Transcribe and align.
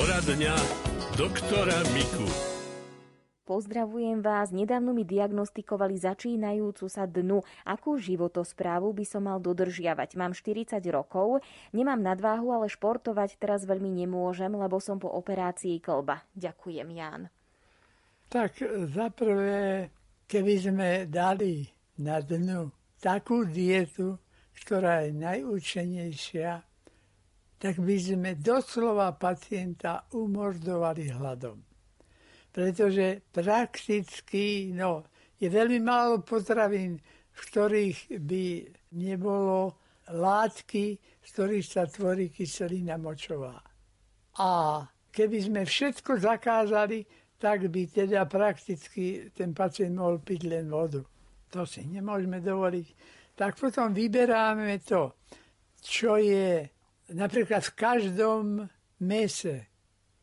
Poradňa 0.00 0.56
doktora 1.12 1.76
Miku. 1.92 2.24
Pozdravujem 3.44 4.24
vás. 4.24 4.48
Nedávno 4.48 4.96
mi 4.96 5.04
diagnostikovali 5.04 6.00
začínajúcu 6.00 6.88
sa 6.88 7.04
dnu. 7.04 7.44
Akú 7.68 8.00
životosprávu 8.00 8.96
by 8.96 9.04
som 9.04 9.28
mal 9.28 9.36
dodržiavať? 9.44 10.16
Mám 10.16 10.32
40 10.32 10.80
rokov, 10.88 11.44
nemám 11.76 12.00
nadváhu, 12.00 12.48
ale 12.48 12.72
športovať 12.72 13.36
teraz 13.36 13.68
veľmi 13.68 13.92
nemôžem, 13.92 14.48
lebo 14.48 14.80
som 14.80 14.96
po 14.96 15.12
operácii 15.12 15.84
klba. 15.84 16.24
Ďakujem, 16.32 16.88
Ján. 16.96 17.28
Tak 18.32 18.56
za 18.96 19.12
prvé, 19.12 19.92
keby 20.24 20.54
sme 20.64 20.88
dali 21.12 21.68
na 22.00 22.24
dnu 22.24 22.72
takú 23.04 23.44
dietu, 23.44 24.16
ktorá 24.64 25.04
je 25.04 25.12
najúčenejšia, 25.12 26.69
tak 27.60 27.76
by 27.76 27.96
sme 28.00 28.30
doslova 28.40 29.12
pacienta 29.20 30.08
umordovali 30.16 31.12
hladom. 31.12 31.60
Pretože 32.50 33.20
prakticky 33.28 34.72
no, 34.72 35.04
je 35.36 35.46
veľmi 35.52 35.78
málo 35.84 36.24
potravín, 36.24 36.96
v 37.30 37.40
ktorých 37.52 37.98
by 38.24 38.44
nebolo 38.96 39.76
látky, 40.10 40.98
z 40.98 41.28
ktorých 41.30 41.66
sa 41.68 41.84
tvorí 41.86 42.32
kyselina 42.32 42.96
močová. 42.96 43.60
A 44.40 44.82
keby 45.12 45.38
sme 45.44 45.62
všetko 45.68 46.18
zakázali, 46.18 47.04
tak 47.38 47.68
by 47.68 47.82
teda 47.86 48.26
prakticky 48.26 49.30
ten 49.30 49.54
pacient 49.54 49.94
mohol 49.94 50.18
piť 50.18 50.40
len 50.48 50.66
vodu. 50.66 51.04
To 51.54 51.62
si 51.68 51.86
nemôžeme 51.86 52.42
dovoliť 52.42 53.20
tak 53.40 53.56
potom 53.56 53.96
vyberáme 53.96 54.84
to, 54.84 55.16
čo 55.80 56.20
je 56.20 56.60
napríklad 57.14 57.62
v 57.64 57.72
každom 57.76 58.44
mese, 59.00 59.66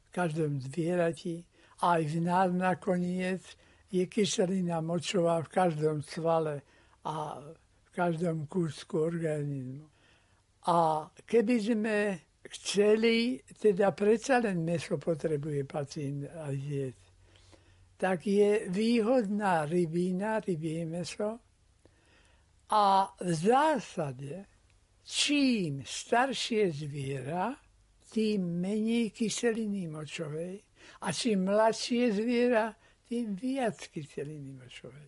v 0.08 0.10
každom 0.12 0.62
zvierati, 0.62 1.44
aj 1.84 2.02
v 2.10 2.18
nás 2.26 2.50
nakoniec 2.54 3.44
je 3.92 4.04
kyselina 4.10 4.82
močová 4.82 5.40
v 5.46 5.50
každom 5.52 6.02
svale 6.04 6.62
a 7.06 7.40
v 7.86 7.90
každom 7.96 8.50
kúsku 8.50 9.00
organizmu. 9.00 9.88
A 10.68 11.08
keby 11.24 11.56
sme 11.64 11.98
chceli, 12.52 13.40
teda 13.56 13.92
predsa 13.96 14.44
len 14.44 14.64
meso 14.64 15.00
potrebuje 15.00 15.64
pacient 15.64 16.28
a 16.28 16.52
jesť, 16.52 17.04
tak 17.98 18.28
je 18.28 18.70
výhodná 18.70 19.66
rybína, 19.66 20.44
rybie 20.44 20.86
meso, 20.86 21.40
a 22.68 23.08
v 23.24 23.32
zásade, 23.32 24.44
čím 25.08 25.88
staršie 25.88 26.76
zviera, 26.76 27.56
tým 28.12 28.60
menej 28.60 29.16
kyseliny 29.16 29.88
močovej 29.88 30.60
a 31.04 31.16
čím 31.16 31.48
mladšie 31.48 32.12
zviera, 32.12 32.76
tým 33.08 33.36
viac 33.40 33.88
kyseliny 33.88 34.52
močovej. 34.52 35.08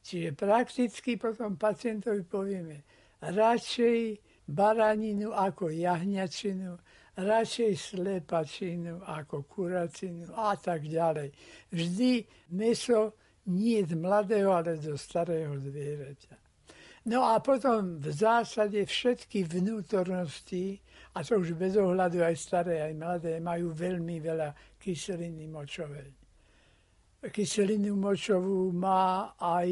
Čiže 0.00 0.32
prakticky 0.32 1.20
potom 1.20 1.60
pacientovi 1.60 2.24
povieme 2.24 2.76
radšej 3.20 4.00
baraninu 4.48 5.36
ako 5.36 5.68
jahňačinu, 5.68 6.78
radšej 7.18 7.72
slepačinu 7.76 9.04
ako 9.04 9.44
kuracinu 9.44 10.32
a 10.32 10.56
tak 10.56 10.88
ďalej. 10.88 11.32
Vždy 11.72 12.24
meso 12.56 13.18
nie 13.52 13.84
z 13.84 13.92
mladého, 13.98 14.54
ale 14.54 14.80
zo 14.80 14.96
starého 14.96 15.58
zvieraťa. 15.60 16.45
No 17.06 17.22
a 17.22 17.38
potom 17.38 18.02
v 18.02 18.10
zásade 18.10 18.82
všetky 18.82 19.46
vnútornosti, 19.46 20.82
a 21.14 21.22
to 21.22 21.38
už 21.38 21.54
bez 21.54 21.78
ohľadu 21.78 22.18
aj 22.18 22.34
staré, 22.34 22.82
aj 22.82 22.94
mladé, 22.98 23.38
majú 23.38 23.70
veľmi 23.70 24.18
veľa 24.18 24.50
kyseliny 24.74 25.46
močovej. 25.46 26.10
Kyselinu 27.30 27.94
močovú 27.94 28.74
má 28.74 29.38
aj 29.38 29.70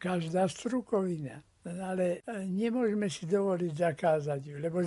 každá 0.00 0.48
strukovina. 0.48 1.44
Ale 1.60 2.24
e, 2.24 2.48
nemôžeme 2.48 3.12
si 3.12 3.28
dovoliť 3.28 3.72
zakázať 3.76 4.40
ju, 4.40 4.56
lebo 4.56 4.80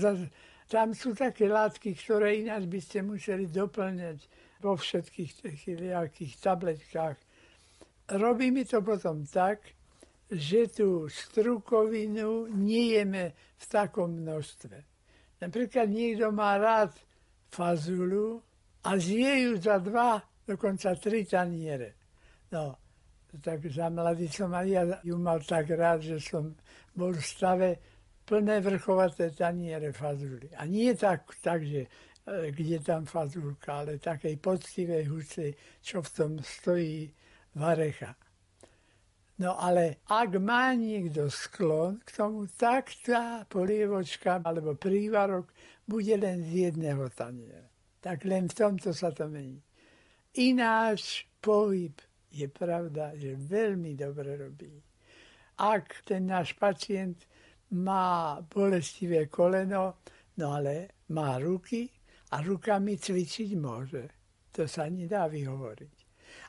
tam 0.66 0.98
sú 0.98 1.14
také 1.14 1.46
látky, 1.46 1.94
ktoré 1.94 2.42
ináč 2.42 2.66
by 2.66 2.80
ste 2.82 3.06
museli 3.06 3.46
doplňať 3.46 4.18
vo 4.66 4.74
všetkých 4.74 5.32
tých 6.10 6.34
tabletkách. 6.42 7.18
Robí 8.18 8.50
mi 8.50 8.66
to 8.66 8.82
potom 8.82 9.22
tak, 9.30 9.62
že 10.34 10.70
tú 10.70 11.08
strukovinu 11.10 12.50
nejeme 12.50 13.34
v 13.58 13.66
takom 13.70 14.22
množstve. 14.22 14.78
Napríklad 15.40 15.88
niekto 15.92 16.32
má 16.32 16.56
rád 16.56 16.96
fazulu 17.52 18.42
a 18.84 18.96
zje 18.98 19.48
ju 19.48 19.52
za 19.62 19.78
dva, 19.80 20.20
dokonca 20.48 20.96
tri 20.96 21.24
taniere. 21.28 21.96
No, 22.52 22.78
tak 23.42 23.66
za 23.66 23.90
mladý 23.90 24.30
som 24.30 24.54
aj 24.54 24.68
ja 24.70 24.84
ju 25.02 25.18
mal 25.18 25.42
tak 25.42 25.70
rád, 25.74 26.06
že 26.06 26.18
som 26.22 26.54
bol 26.94 27.14
v 27.14 27.26
stave 27.26 27.70
plné 28.24 28.62
vrchovaté 28.62 29.34
taniere 29.34 29.92
fazuli. 29.92 30.48
A 30.56 30.66
nie 30.66 30.94
tak, 30.96 31.28
tak 31.42 31.66
že 31.66 31.88
e, 32.24 32.52
kde 32.52 32.80
tam 32.80 33.04
fazulka, 33.06 33.84
ale 33.84 34.00
takej 34.00 34.38
poctivej 34.40 35.04
huce, 35.10 35.46
čo 35.84 36.00
v 36.00 36.10
tom 36.14 36.32
stojí 36.40 37.12
varecha. 37.58 38.16
No 39.44 39.60
ale 39.60 40.00
ak 40.08 40.40
má 40.40 40.72
niekto 40.72 41.28
sklon 41.28 42.00
k 42.08 42.16
tomu, 42.16 42.48
tak 42.48 42.96
tá 43.04 43.44
polievočka 43.44 44.40
alebo 44.40 44.80
prívarok 44.80 45.52
bude 45.84 46.16
len 46.16 46.48
z 46.48 46.72
jedného 46.72 47.12
taniera. 47.12 47.68
Tak 48.00 48.24
len 48.24 48.48
v 48.48 48.56
tomto 48.56 48.96
sa 48.96 49.12
to 49.12 49.28
mení. 49.28 49.60
Ináč 50.40 51.28
pohyb 51.44 51.92
je 52.32 52.48
pravda, 52.48 53.20
že 53.20 53.36
veľmi 53.36 54.00
dobre 54.00 54.40
robí. 54.40 54.80
Ak 55.60 56.08
ten 56.08 56.32
náš 56.32 56.56
pacient 56.56 57.28
má 57.76 58.40
bolestivé 58.48 59.28
koleno, 59.28 60.00
no 60.40 60.46
ale 60.56 61.04
má 61.12 61.36
ruky 61.36 61.92
a 62.32 62.40
rukami 62.40 62.96
cvičiť 62.96 63.50
môže. 63.60 64.08
To 64.56 64.72
sa 64.72 64.88
nedá 64.88 65.28
vyhovoriť. 65.28 66.03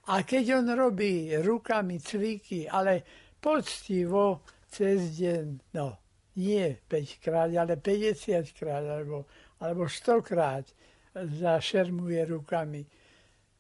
A 0.05 0.21
keď 0.21 0.61
on 0.61 0.67
robí 0.77 1.33
rukami 1.41 1.97
cviky, 1.97 2.69
ale 2.69 3.01
poctivo 3.41 4.45
cez 4.69 5.17
deň, 5.17 5.47
no 5.73 5.97
nie 6.37 6.77
5 6.89 7.25
krát, 7.25 7.49
ale 7.57 7.81
50 7.81 8.53
krát 8.53 8.85
alebo, 8.85 9.25
alebo 9.61 9.89
100 9.89 10.23
krát 10.23 10.67
zašermuje 11.15 12.21
rukami, 12.27 12.83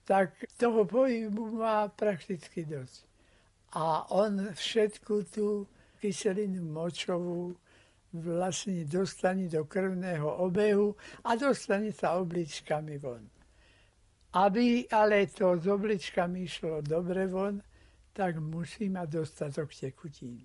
tak 0.04 0.36
toho 0.60 0.84
pohybu 0.84 1.64
má 1.64 1.88
prakticky 1.88 2.66
dosť. 2.68 3.08
A 3.74 4.04
on 4.12 4.52
všetku 4.52 5.14
tú 5.32 5.64
kyselinu 6.02 6.60
močovú 6.60 7.56
vlastne 8.12 8.84
dostane 8.84 9.48
do 9.48 9.64
krvného 9.64 10.28
obehu 10.44 10.94
a 11.24 11.34
dostane 11.34 11.90
sa 11.90 12.20
obličkami 12.20 13.00
von. 13.00 13.33
Aby 14.34 14.90
ale 14.90 15.30
to 15.30 15.54
z 15.56 15.70
obličkami 15.70 16.42
išlo 16.42 16.82
dobre 16.82 17.30
von, 17.30 17.62
tak 18.10 18.42
musí 18.42 18.90
mať 18.90 19.08
dostatok 19.22 19.70
tekutín. 19.70 20.42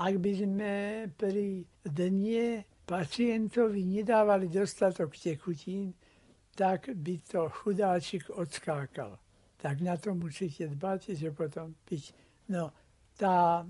Ak 0.00 0.16
by 0.16 0.32
sme 0.32 0.72
pri 1.12 1.68
dne 1.84 2.64
pacientovi 2.88 3.84
nedávali 3.84 4.48
dostatok 4.48 5.12
tekutín, 5.12 5.92
tak 6.56 6.88
by 6.88 7.20
to 7.20 7.52
chudáčik 7.52 8.32
odskákal. 8.32 9.20
Tak 9.60 9.80
na 9.84 9.96
to 10.00 10.16
musíte 10.16 10.72
dbať, 10.72 11.16
že 11.16 11.36
potom 11.36 11.76
piť. 11.84 12.16
No, 12.48 12.72
tá 13.16 13.64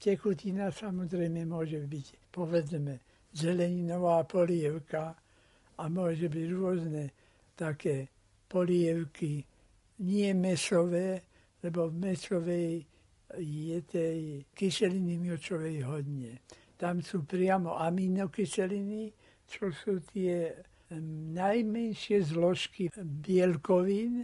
tekutina 0.00 0.72
samozrejme 0.72 1.44
môže 1.44 1.84
byť, 1.84 2.32
povedzme, 2.32 3.00
zeleninová 3.36 4.24
polievka 4.24 5.12
a 5.76 5.82
môže 5.92 6.32
byť 6.32 6.46
rôzne 6.56 7.04
také 7.56 8.15
polievky, 8.48 9.44
nie 10.00 10.30
mesové, 10.34 11.22
lebo 11.62 11.90
v 11.90 11.94
mesovej 12.10 12.74
je 13.36 13.78
tej 13.82 14.46
kyseliny 14.54 15.18
miočovej 15.18 15.82
hodne. 15.82 16.40
Tam 16.76 17.02
sú 17.02 17.24
priamo 17.26 17.74
aminokyseliny, 17.80 19.10
čo 19.48 19.72
sú 19.72 19.98
tie 20.12 20.54
najmenšie 21.34 22.22
zložky 22.22 22.92
bielkovín 22.94 24.22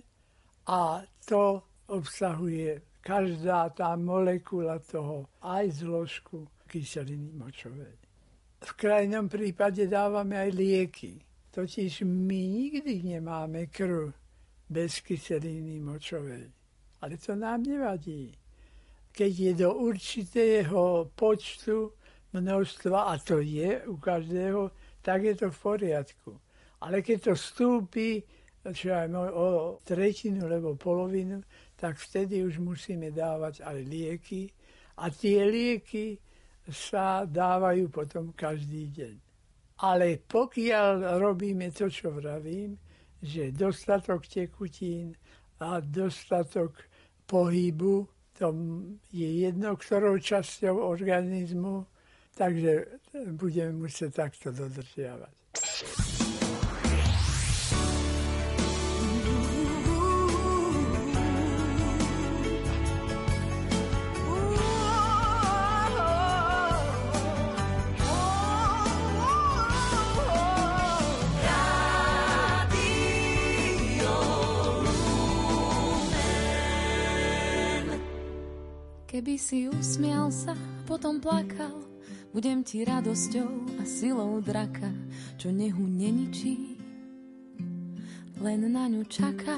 a 0.71 1.03
to 1.27 1.67
obsahuje 1.91 3.03
každá 3.03 3.75
tá 3.75 3.99
molekula 3.99 4.79
toho 4.79 5.27
aj 5.43 5.83
zložku 5.83 6.47
kyseliny 6.71 7.35
močovej. 7.35 7.99
V 8.63 8.71
krajnom 8.79 9.27
prípade 9.27 9.91
dávame 9.91 10.39
aj 10.39 10.51
lieky. 10.55 11.19
Totiž 11.53 12.01
my 12.09 12.41
nikdy 12.49 13.03
nemáme 13.03 13.67
krv 13.69 14.13
bez 14.69 15.01
kyseliny 15.01 15.81
močovej. 15.81 16.49
Ale 17.01 17.17
to 17.17 17.37
nám 17.37 17.63
nevadí. 17.63 18.33
Keď 19.13 19.33
je 19.39 19.53
do 19.55 19.75
určitého 19.75 21.13
počtu 21.13 21.93
množstva, 22.33 23.13
a 23.13 23.19
to 23.21 23.45
je 23.45 23.85
u 23.85 23.97
každého, 23.97 24.73
tak 25.05 25.23
je 25.29 25.35
to 25.37 25.51
v 25.53 25.59
poriadku. 25.61 26.41
Ale 26.81 27.05
keď 27.05 27.21
to 27.21 27.33
vstúpi 27.37 28.25
čo 28.71 28.95
aj 28.95 29.11
o 29.35 29.47
tretinu, 29.83 30.47
lebo 30.47 30.79
polovinu, 30.79 31.43
tak 31.75 31.99
vtedy 31.99 32.47
už 32.47 32.63
musíme 32.63 33.11
dávať 33.11 33.67
aj 33.67 33.79
lieky. 33.83 34.47
A 35.03 35.11
tie 35.11 35.43
lieky 35.43 36.15
sa 36.71 37.27
dávajú 37.27 37.91
potom 37.91 38.31
každý 38.31 38.87
deň. 38.95 39.32
Ale 39.83 40.23
pokiaľ 40.23 41.19
robíme 41.19 41.75
to, 41.75 41.91
čo 41.91 42.15
vravím, 42.15 42.79
že 43.19 43.51
dostatok 43.51 44.27
tekutín 44.31 45.15
a 45.59 45.83
dostatok 45.83 46.87
pohybu, 47.27 48.07
to 48.39 48.47
je 49.11 49.47
jedno, 49.47 49.75
ktorou 49.75 50.19
časťou 50.19 50.79
organizmu, 50.87 51.87
takže 52.35 52.99
budeme 53.35 53.87
musieť 53.87 54.27
takto 54.27 54.51
dodržiavať. 54.55 55.35
Keby 79.33 79.49
si 79.49 79.65
usmial 79.65 80.29
sa, 80.29 80.53
potom 80.85 81.17
plakal, 81.17 81.89
budem 82.37 82.61
ti 82.61 82.85
radosťou 82.85 83.81
a 83.81 83.83
silou 83.89 84.45
draka, 84.45 84.93
čo 85.41 85.49
nehu 85.49 85.89
neničí, 85.89 86.77
len 88.45 88.61
na 88.69 88.93
ňu 88.93 89.01
čaká. 89.09 89.57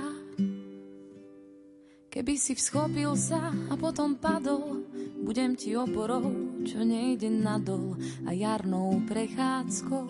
Keby 2.06 2.38
si 2.38 2.54
vschopil 2.54 3.18
sa 3.18 3.50
a 3.50 3.74
potom 3.74 4.14
padol, 4.14 4.86
budem 5.26 5.58
ti 5.58 5.74
oporou, 5.74 6.30
čo 6.62 6.86
nejde 6.86 7.26
nadol 7.34 7.98
a 8.22 8.30
jarnou 8.30 9.02
prechádzkou, 9.10 10.06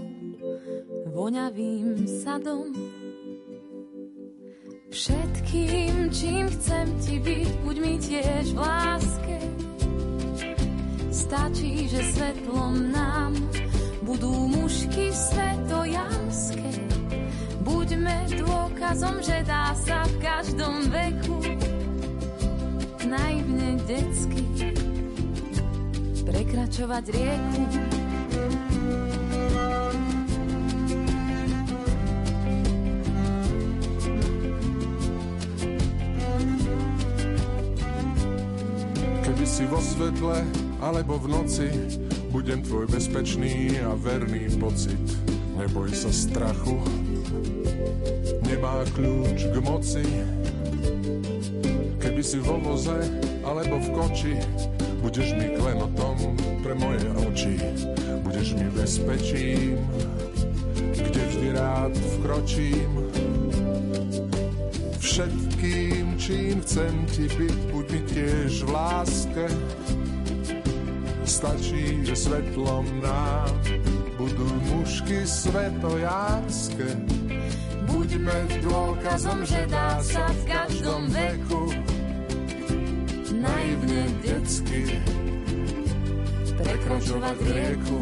voňavým 1.16 2.04
sadom. 2.04 2.68
Všetkým, 4.94 6.06
čím 6.14 6.46
chcem 6.54 6.86
ti 7.02 7.18
byť, 7.18 7.50
buď 7.66 7.76
mi 7.82 7.94
tiež 7.98 8.54
v 8.54 8.58
láske. 8.62 9.38
Stačí, 11.10 11.90
že 11.90 12.14
svetlom 12.14 12.94
nám 12.94 13.34
budú 14.06 14.30
mužky 14.54 15.10
svetojanské. 15.10 16.70
Buďme 17.66 18.38
dôkazom, 18.38 19.18
že 19.18 19.42
dá 19.42 19.74
sa 19.74 20.06
v 20.06 20.14
každom 20.22 20.86
veku 20.86 21.42
naivne 23.02 23.74
detsky 23.90 24.46
prekračovať 26.22 27.04
rieku. 27.10 28.03
Si 39.54 39.70
vo 39.70 39.78
svetle 39.78 40.42
alebo 40.82 41.14
v 41.14 41.30
noci, 41.30 41.70
budem 42.34 42.58
tvoj 42.58 42.90
bezpečný 42.90 43.78
a 43.86 43.94
verný 43.94 44.50
pocit. 44.58 44.98
Neboj 45.54 45.94
sa 45.94 46.10
strachu, 46.10 46.82
nemá 48.50 48.82
kľúč 48.98 49.46
k 49.54 49.56
moci. 49.62 50.02
Keby 52.02 52.18
si 52.18 52.42
vo 52.42 52.58
voze 52.58 52.98
alebo 53.46 53.78
v 53.78 53.88
koči, 53.94 54.34
budeš 54.98 55.38
mi 55.38 55.54
klenotom 55.54 56.34
pre 56.66 56.74
moje 56.74 57.06
oči. 57.22 57.54
Budeš 58.26 58.58
mi 58.58 58.66
bezpečím, 58.74 59.78
kde 60.98 61.22
vždy 61.30 61.48
rád 61.54 61.94
vkročím. 62.18 63.03
Všetkým, 65.14 66.18
čím 66.18 66.58
chcem 66.66 67.06
ti 67.06 67.30
byť, 67.30 67.58
buď 67.70 67.86
mi 67.86 68.00
tiež 68.02 68.66
v 68.66 68.70
láske. 68.74 69.46
Stačí, 71.22 72.02
že 72.02 72.18
svetlom 72.18 72.82
nám 72.98 73.54
budú 74.18 74.42
mužky 74.74 75.22
svetojánske. 75.22 76.98
Buďme 77.86 78.38
dôkazom, 78.58 79.46
že 79.46 79.62
dá 79.70 80.02
sa 80.02 80.34
v 80.34 80.42
každom 80.50 81.06
veku 81.06 81.62
naivne 83.38 84.10
detsky 84.18 84.98
prekračovať 86.58 87.38
rieku. 87.54 87.98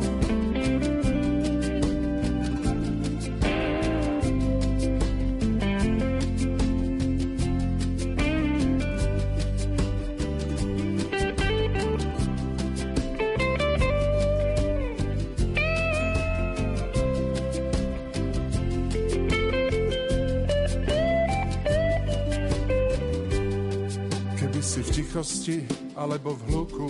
Tichosti 25.12 25.60
alebo 25.92 26.32
v 26.32 26.40
hluku, 26.48 26.88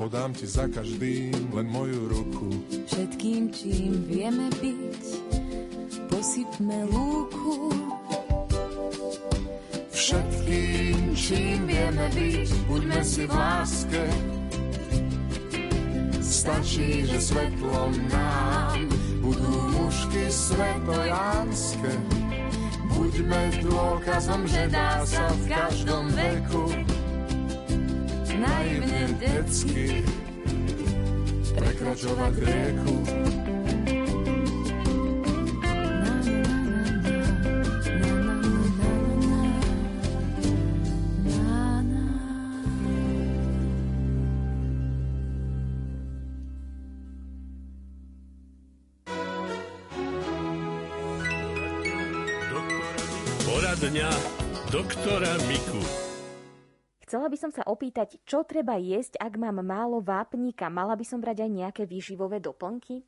podám 0.00 0.32
ti 0.32 0.48
za 0.48 0.64
každým 0.64 1.52
len 1.52 1.68
moju 1.68 2.08
ruku. 2.08 2.48
Všetkým, 2.88 3.52
čím 3.52 4.00
vieme 4.08 4.48
byť, 4.64 5.04
posypme 6.08 6.88
lúku. 6.88 7.68
Všetkým, 9.92 11.12
čím 11.12 11.68
vieme 11.68 12.08
byť, 12.16 12.48
buďme 12.64 13.00
si 13.04 13.28
v 13.28 13.32
láske. 13.36 14.04
Stačí, 16.24 17.04
že 17.12 17.20
svetlom 17.20 17.92
nám 18.08 18.88
budú 19.20 19.52
mužky 19.76 20.32
svetojánske. 20.32 21.92
Buďme 22.96 23.42
dôkazom, 23.68 24.48
že 24.48 24.64
dá 24.72 25.04
sa 25.04 25.28
v 25.28 25.42
každom 25.44 26.08
veku 26.16 26.89
naivne 28.40 29.04
detsky 29.20 30.00
prekračovať 31.52 32.34
rieku. 32.40 32.96
Poradňa 53.44 54.10
doktora 54.72 55.34
Miku. 55.44 55.99
Chcela 57.10 57.26
by 57.26 57.38
som 57.42 57.50
sa 57.50 57.66
opýtať, 57.66 58.22
čo 58.22 58.46
treba 58.46 58.78
jesť, 58.78 59.18
ak 59.18 59.34
mám 59.34 59.58
málo 59.66 59.98
vápnika. 59.98 60.70
Mala 60.70 60.94
by 60.94 61.02
som 61.02 61.18
brať 61.18 61.42
aj 61.42 61.50
nejaké 61.50 61.82
výživové 61.82 62.38
doplnky? 62.38 63.02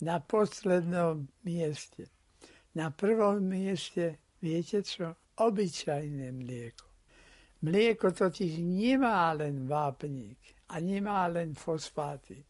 Na 0.00 0.16
poslednom 0.16 1.28
mieste. 1.44 2.08
Na 2.72 2.88
prvom 2.88 3.44
mieste, 3.44 4.32
viete 4.40 4.80
čo? 4.80 5.12
Obyčajné 5.36 6.32
mlieko. 6.32 6.88
Mlieko 7.68 8.16
totiž 8.16 8.64
nemá 8.64 9.36
len 9.36 9.68
vápnik 9.68 10.40
a 10.72 10.80
nemá 10.80 11.28
len 11.28 11.52
fosfáty. 11.52 12.40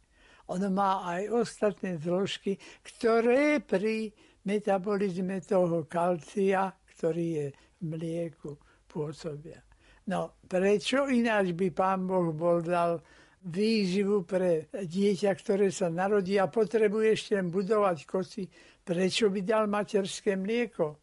Ono 0.46 0.70
má 0.70 1.10
aj 1.10 1.26
ostatné 1.34 1.98
zložky, 1.98 2.54
ktoré 2.86 3.58
pri 3.58 4.14
metabolizme 4.46 5.42
toho 5.42 5.90
kalcia, 5.90 6.70
ktorý 6.94 7.26
je 7.34 7.46
v 7.50 7.82
mlieku, 7.82 8.54
pôsobia. 8.86 9.73
No 10.08 10.36
prečo 10.44 11.08
ináč 11.08 11.56
by 11.56 11.68
pán 11.72 12.04
Boh 12.04 12.32
bol 12.36 12.60
dal 12.60 13.00
výživu 13.44 14.24
pre 14.24 14.68
dieťa, 14.72 15.32
ktoré 15.36 15.68
sa 15.68 15.92
narodí 15.92 16.40
a 16.40 16.48
potrebuje 16.48 17.06
ešte 17.12 17.34
budovať 17.44 17.98
kosti, 18.08 18.44
prečo 18.84 19.28
by 19.28 19.40
dal 19.44 19.64
materské 19.68 20.36
mlieko? 20.36 21.00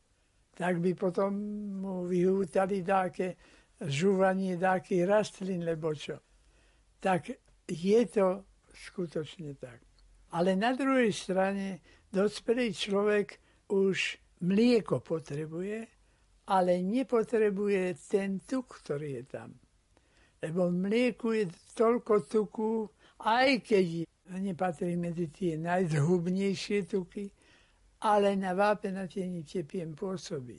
Tak 0.53 0.77
by 0.77 0.91
potom 0.93 1.31
mu 1.81 2.05
vyhútali 2.05 2.85
dáke 2.85 3.37
žúvanie 3.81 4.61
dáky 4.61 5.01
rastlín, 5.05 5.65
lebo 5.65 5.93
čo. 5.97 6.21
Tak 7.01 7.33
je 7.65 8.01
to 8.05 8.45
skutočne 8.69 9.57
tak. 9.57 9.81
Ale 10.37 10.53
na 10.53 10.77
druhej 10.77 11.09
strane 11.09 11.81
dospelý 12.13 12.71
človek 12.71 13.41
už 13.73 14.21
mlieko 14.45 15.01
potrebuje, 15.01 16.00
ale 16.47 16.81
nepotrebuje 16.81 17.95
ten 18.09 18.41
tuk, 18.41 18.81
ktorý 18.81 19.21
je 19.21 19.23
tam. 19.29 19.49
Lebo 20.41 20.73
v 20.73 20.75
mlieku 20.89 21.37
je 21.37 21.45
toľko 21.77 22.25
tuku, 22.25 22.89
aj 23.21 23.61
keď 23.61 23.85
nepatrí 24.41 24.97
medzi 24.97 25.29
tie 25.29 25.53
najzhubnejšie 25.61 26.89
tuky, 26.89 27.29
ale 28.01 28.33
na 28.33 28.57
vápenatení 28.57 29.45
tepiem 29.45 29.93
pôsobí. 29.93 30.57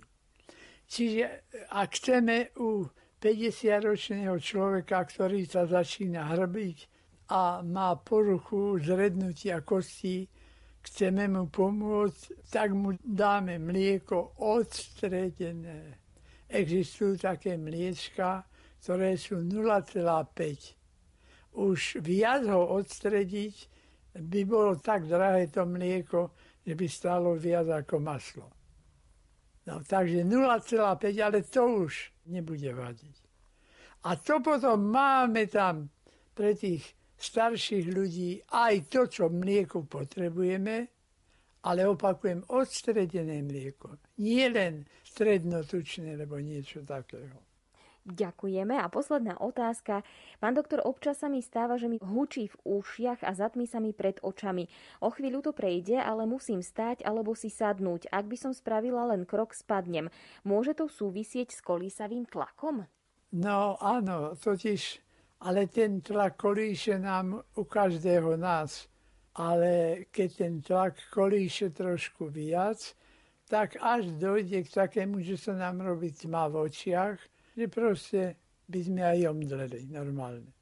Čiže 0.86 1.50
ak 1.74 1.88
chceme 1.98 2.54
u 2.62 2.86
50-ročného 3.18 4.36
človeka, 4.38 5.02
ktorý 5.02 5.46
sa 5.46 5.66
začína 5.66 6.30
hrbiť 6.36 6.78
a 7.32 7.62
má 7.62 7.96
poruchu 7.98 8.78
zrednutia 8.78 9.62
kostí, 9.62 10.28
chceme 10.82 11.30
mu 11.30 11.46
pomôcť, 11.46 12.50
tak 12.50 12.74
mu 12.74 12.98
dáme 12.98 13.62
mlieko 13.62 14.34
odstredené. 14.42 16.02
Existujú 16.50 17.14
také 17.16 17.56
mliečka, 17.56 18.44
ktoré 18.82 19.16
sú 19.16 19.40
0,5. 19.40 21.56
Už 21.56 21.96
viac 22.02 22.44
ho 22.50 22.66
odstrediť 22.76 23.70
by 24.18 24.44
bolo 24.44 24.76
tak 24.76 25.08
drahé 25.08 25.48
to 25.48 25.64
mlieko, 25.64 26.36
že 26.66 26.76
by 26.76 26.86
stalo 26.90 27.38
viac 27.38 27.70
ako 27.70 27.96
maslo. 28.02 28.50
No, 29.62 29.78
takže 29.80 30.26
0,5, 30.26 31.22
ale 31.22 31.46
to 31.46 31.86
už 31.86 32.10
nebude 32.26 32.74
vadiť. 32.74 33.16
A 34.02 34.18
to 34.18 34.42
potom 34.42 34.90
máme 34.90 35.46
tam 35.46 35.86
pre 36.34 36.58
tých 36.58 36.82
starších 37.22 37.86
ľudí 37.88 38.42
aj 38.50 38.74
to, 38.90 39.06
čo 39.06 39.30
mlieku 39.30 39.86
potrebujeme, 39.86 40.90
ale 41.62 41.86
opakujem, 41.86 42.42
odstredené 42.50 43.46
mlieko. 43.46 44.02
Nie 44.18 44.50
len 44.50 44.82
strednotučné, 45.06 46.18
alebo 46.18 46.42
niečo 46.42 46.82
takého. 46.82 47.38
Ďakujeme. 48.02 48.82
A 48.82 48.90
posledná 48.90 49.38
otázka. 49.38 50.02
Pán 50.42 50.58
doktor, 50.58 50.82
občas 50.82 51.22
sa 51.22 51.30
mi 51.30 51.38
stáva, 51.38 51.78
že 51.78 51.86
mi 51.86 52.02
hučí 52.02 52.50
v 52.50 52.82
ušiach 52.82 53.22
a 53.22 53.30
zatmí 53.30 53.70
sa 53.70 53.78
mi 53.78 53.94
pred 53.94 54.18
očami. 54.26 54.66
O 54.98 55.14
chvíľu 55.14 55.38
to 55.46 55.54
prejde, 55.54 56.02
ale 56.02 56.26
musím 56.26 56.66
stať 56.66 57.06
alebo 57.06 57.38
si 57.38 57.46
sadnúť. 57.46 58.10
Ak 58.10 58.26
by 58.26 58.34
som 58.34 58.50
spravila 58.50 59.06
len 59.14 59.22
krok, 59.22 59.54
spadnem. 59.54 60.10
Môže 60.42 60.74
to 60.74 60.90
súvisieť 60.90 61.54
s 61.54 61.62
kolísavým 61.62 62.26
tlakom? 62.26 62.90
No 63.38 63.78
áno, 63.78 64.34
totiž 64.34 64.98
ale 65.42 65.66
ten 65.66 66.00
tlak 66.00 66.38
kolíše 66.38 66.98
nám 66.98 67.42
u 67.58 67.64
každého 67.64 68.36
nás. 68.36 68.86
Ale 69.34 70.04
keď 70.12 70.28
ten 70.36 70.54
tlak 70.60 70.94
kolíše 71.10 71.70
trošku 71.70 72.28
viac, 72.28 72.94
tak 73.48 73.76
až 73.80 74.06
dojde 74.16 74.62
k 74.62 74.68
takému, 74.70 75.20
že 75.20 75.36
sa 75.36 75.52
nám 75.56 75.80
robí 75.80 76.12
tma 76.12 76.48
v 76.48 76.68
očiach, 76.68 77.18
že 77.56 77.66
proste 77.68 78.36
by 78.68 78.80
sme 78.80 79.02
aj 79.02 79.18
omdleli 79.28 79.88
normálne. 79.90 80.52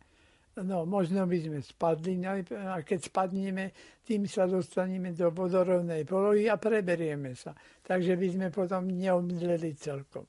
No, 0.61 0.83
možno 0.85 1.25
by 1.31 1.39
sme 1.41 1.59
spadli, 1.63 2.21
a 2.27 2.83
keď 2.83 2.99
spadneme, 3.07 3.71
tým 4.03 4.27
sa 4.27 4.51
dostaneme 4.51 5.15
do 5.15 5.31
vodorovnej 5.31 6.03
polohy 6.05 6.51
a 6.51 6.59
preberieme 6.59 7.33
sa. 7.39 7.55
Takže 7.87 8.19
by 8.19 8.29
sme 8.29 8.49
potom 8.51 8.91
neomdleli 8.91 9.73
celkom. 9.79 10.27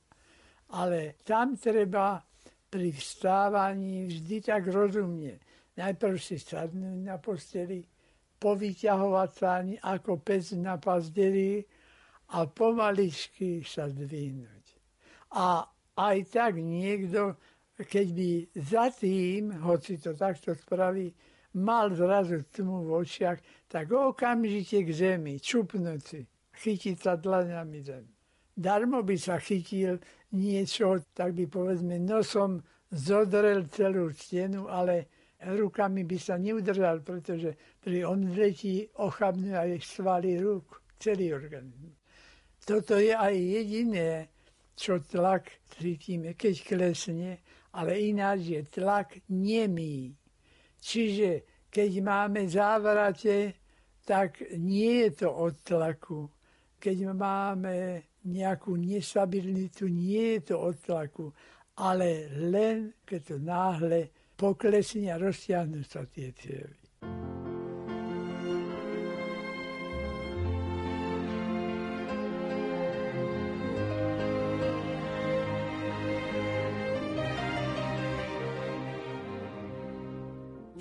Ale 0.72 1.20
tam 1.26 1.58
treba 1.58 2.22
pri 2.72 2.88
vstávaní 2.88 4.08
vždy 4.08 4.36
tak 4.40 4.64
rozumne. 4.72 5.36
Najprv 5.76 6.16
si 6.16 6.40
sadnúť 6.40 7.04
na 7.04 7.20
posteli, 7.20 7.84
povyťahovať 8.40 9.30
sa 9.36 9.60
ako 9.92 10.24
pes 10.24 10.56
na 10.56 10.80
pazderi 10.80 11.60
a 12.32 12.48
pomaličky 12.48 13.60
sa 13.60 13.92
zdvihnúť. 13.92 14.64
A 15.36 15.68
aj 16.00 16.16
tak 16.32 16.56
niekto, 16.56 17.36
keď 17.76 18.06
by 18.16 18.30
za 18.56 18.88
tým, 18.88 19.52
hoci 19.60 20.00
to 20.00 20.16
takto 20.16 20.56
spraví, 20.56 21.12
mal 21.60 21.92
zrazu 21.92 22.40
tmu 22.48 22.88
v 22.88 23.04
očiach, 23.04 23.68
tak 23.68 23.92
okamžite 23.92 24.80
k 24.88 24.90
zemi, 24.96 25.36
čupnúci, 25.36 26.24
chytiť 26.56 26.96
sa 26.96 27.20
dlaňami 27.20 27.80
zem. 27.84 28.08
Darmo 28.52 29.00
by 29.00 29.16
sa 29.16 29.40
chytil 29.40 29.96
niečo, 30.36 31.00
tak 31.16 31.32
by 31.32 31.48
povedzme 31.48 31.96
nosom 31.96 32.60
zodrel 32.92 33.64
celú 33.72 34.12
stenu, 34.12 34.68
ale 34.68 35.08
rukami 35.40 36.04
by 36.04 36.18
sa 36.20 36.36
neudržal, 36.36 37.00
pretože 37.00 37.56
pri 37.80 38.04
omdletí 38.04 38.86
ochabnú 39.00 39.56
aj 39.56 39.80
svaly 39.80 40.36
rúk, 40.38 40.84
celý 41.00 41.32
organizmus. 41.32 41.96
Toto 42.62 42.94
je 43.00 43.10
aj 43.10 43.34
jediné, 43.34 44.30
čo 44.76 45.02
tlak 45.02 45.66
cítime, 45.80 46.38
keď 46.38 46.54
klesne, 46.62 47.42
ale 47.74 47.98
ináč 47.98 48.54
je 48.54 48.60
tlak 48.68 49.18
nemý. 49.32 50.14
Čiže 50.78 51.42
keď 51.72 51.90
máme 52.04 52.46
závrate, 52.46 53.58
tak 54.04 54.44
nie 54.60 55.08
je 55.08 55.24
to 55.24 55.28
od 55.32 55.54
tlaku. 55.64 56.28
Keď 56.78 56.96
máme 57.14 58.02
nejakú 58.26 58.78
nestabilitu, 58.78 59.90
nie 59.90 60.38
je 60.38 60.54
to 60.54 60.56
od 60.62 60.76
tlaku, 60.82 61.32
ale 61.78 62.28
len 62.36 62.92
keď 63.02 63.20
to 63.24 63.36
náhle 63.40 64.00
poklesne 64.36 65.10
a 65.10 65.18
roztiahnu 65.18 65.82
sa 65.86 66.06
tie 66.06 66.34
cievy. 66.34 66.82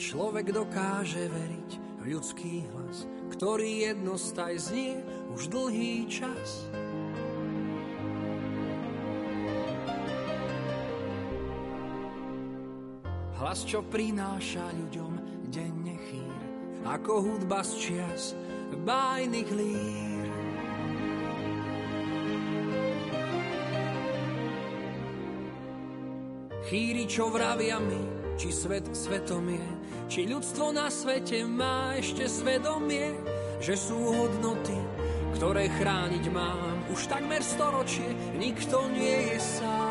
Človek 0.02 0.52
dokáže 0.52 1.30
veriť 1.30 1.72
v 2.02 2.18
ľudský 2.18 2.68
hlas, 2.74 3.08
ktorý 3.32 3.88
jednostaj 3.88 4.60
znie 4.60 5.00
už 5.32 5.48
dlhý 5.48 6.04
čas. 6.12 6.68
Hlas, 13.42 13.66
čo 13.66 13.82
prináša 13.82 14.70
ľuďom 14.70 15.12
denne 15.50 15.98
chýr, 15.98 16.42
ako 16.86 17.26
hudba 17.26 17.66
z 17.66 17.74
čias 17.82 18.38
bájnych 18.86 19.50
lír. 19.50 20.26
Chýri, 26.70 27.10
čo 27.10 27.34
vravia 27.34 27.82
mi, 27.82 27.98
či 28.38 28.54
svet 28.54 28.86
svetom 28.94 29.50
je, 29.50 29.70
či 30.06 30.30
ľudstvo 30.30 30.70
na 30.70 30.94
svete 30.94 31.42
má 31.42 31.98
ešte 31.98 32.30
svedomie, 32.30 33.18
že 33.58 33.74
sú 33.74 34.22
hodnoty, 34.22 34.78
ktoré 35.42 35.66
chrániť 35.82 36.30
mám. 36.30 36.94
Už 36.94 37.10
takmer 37.10 37.42
storočie 37.42 38.06
nikto 38.38 38.86
nie 38.94 39.34
je 39.34 39.38
sám. 39.42 39.91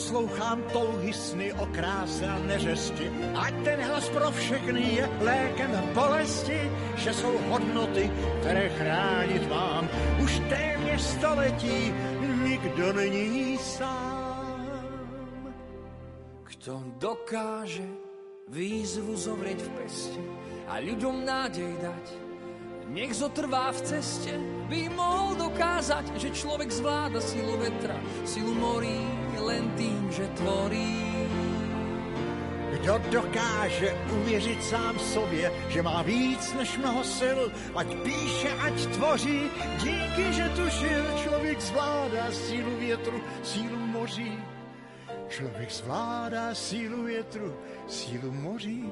Poslouchám 0.00 0.64
touhy 0.72 1.12
sny 1.12 1.52
o 1.60 1.68
kráse 1.76 2.24
a 2.24 2.40
neřesti, 2.48 3.12
ať 3.36 3.54
ten 3.64 3.84
hlas 3.84 4.08
pro 4.08 4.32
všechny 4.32 4.96
je 4.96 5.04
lékem 5.20 5.68
bolesti, 5.92 6.56
že 6.96 7.12
jsou 7.12 7.36
hodnoty, 7.52 8.08
které 8.40 8.68
chránit 8.80 9.44
mám. 9.52 9.84
Už 10.24 10.40
téměř 10.48 11.00
století 11.00 11.92
nikdo 12.48 12.92
není 12.96 13.58
sám. 13.60 14.72
Kto 16.48 16.80
dokáže 16.96 17.84
výzvu 18.48 19.20
zovrieť 19.20 19.60
v 19.60 19.70
peste 19.84 20.20
a 20.64 20.80
ľuďom 20.80 21.28
nádej 21.28 21.76
dať, 21.76 22.06
nech 22.88 23.12
zotrvá 23.20 23.68
v 23.76 23.84
ceste, 23.84 24.32
by 24.64 24.88
mohol 24.96 25.36
dokázať, 25.36 26.16
že 26.16 26.32
človek 26.32 26.72
zvláda 26.72 27.20
silu 27.20 27.60
vetra, 27.60 28.00
silu 28.24 28.56
morí 28.56 29.19
len 29.40 29.70
tým, 29.70 30.12
že 30.12 30.26
tvorí. 30.36 31.00
Kdo 32.80 32.98
dokáže 33.10 33.96
uvěřit 34.20 34.64
sám 34.64 34.98
sobě, 34.98 35.52
že 35.68 35.82
má 35.82 36.02
víc 36.02 36.54
než 36.54 36.78
mnoho 36.78 37.04
sil, 37.18 37.40
ať 37.76 37.86
píše, 38.02 38.50
ať 38.62 38.86
tvoří, 38.86 39.40
díky, 39.82 40.32
že 40.32 40.48
tušil, 40.48 41.04
člověk 41.22 41.60
zvládá 41.60 42.32
sílu 42.32 42.76
větru, 42.76 43.20
sílu 43.42 43.76
moří. 43.76 44.38
Člověk 45.28 45.70
zvládá 45.70 46.54
sílu 46.54 47.02
větru, 47.02 47.56
sílu 47.88 48.32
moří. 48.32 48.84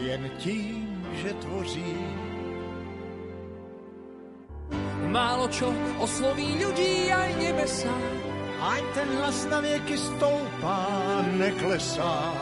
Jen 0.00 0.30
tím, 0.38 1.06
že 1.12 1.34
tvoří. 1.34 2.27
Málo 5.08 5.48
čo 5.48 5.72
osloví 6.04 6.60
ľudí 6.60 7.08
aj 7.08 7.30
nebesa, 7.40 7.94
Ať 8.58 8.82
ten 8.90 9.08
hlas 9.16 9.46
na 9.46 9.60
věky 9.62 9.94
stoupá, 9.94 10.82
neklesá. 11.38 12.34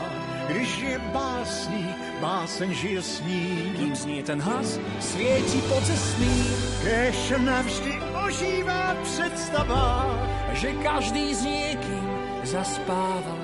Když 0.49 0.79
je 0.81 0.97
básník, 1.13 1.97
báseň 2.21 2.73
žije 2.73 3.01
s 3.01 3.21
ním. 3.21 3.73
kým 3.77 3.95
znie 3.95 4.23
ten 4.23 4.41
hlas, 4.41 4.79
svieti 4.99 5.61
po 5.69 5.77
cestný, 5.85 6.37
Kež 6.81 7.37
navždy 7.37 7.93
ožívá 8.25 8.97
představa, 9.03 10.09
že 10.57 10.73
každý 10.81 11.35
s 11.35 11.43
niekým 11.45 12.05
zaspáva. 12.43 13.37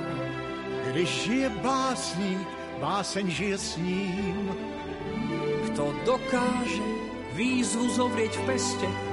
když 0.91 1.27
je 1.27 1.49
básník, 1.49 2.47
báseň 2.81 3.29
žije 3.29 3.57
s 3.57 3.77
ním. 3.77 4.49
Kto 5.69 5.93
dokáže 6.05 6.85
výzvu 7.37 7.89
zovrieť 7.89 8.33
v 8.37 8.43
peste 8.45 9.12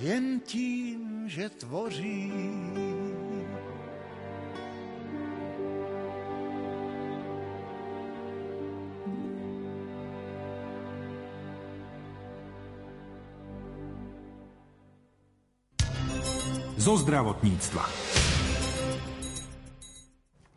Jen 0.00 0.40
tím, 0.40 1.24
že 1.28 1.48
tvoří. 1.48 2.32
zo 16.86 16.96
zdravotníctva. 16.96 18.25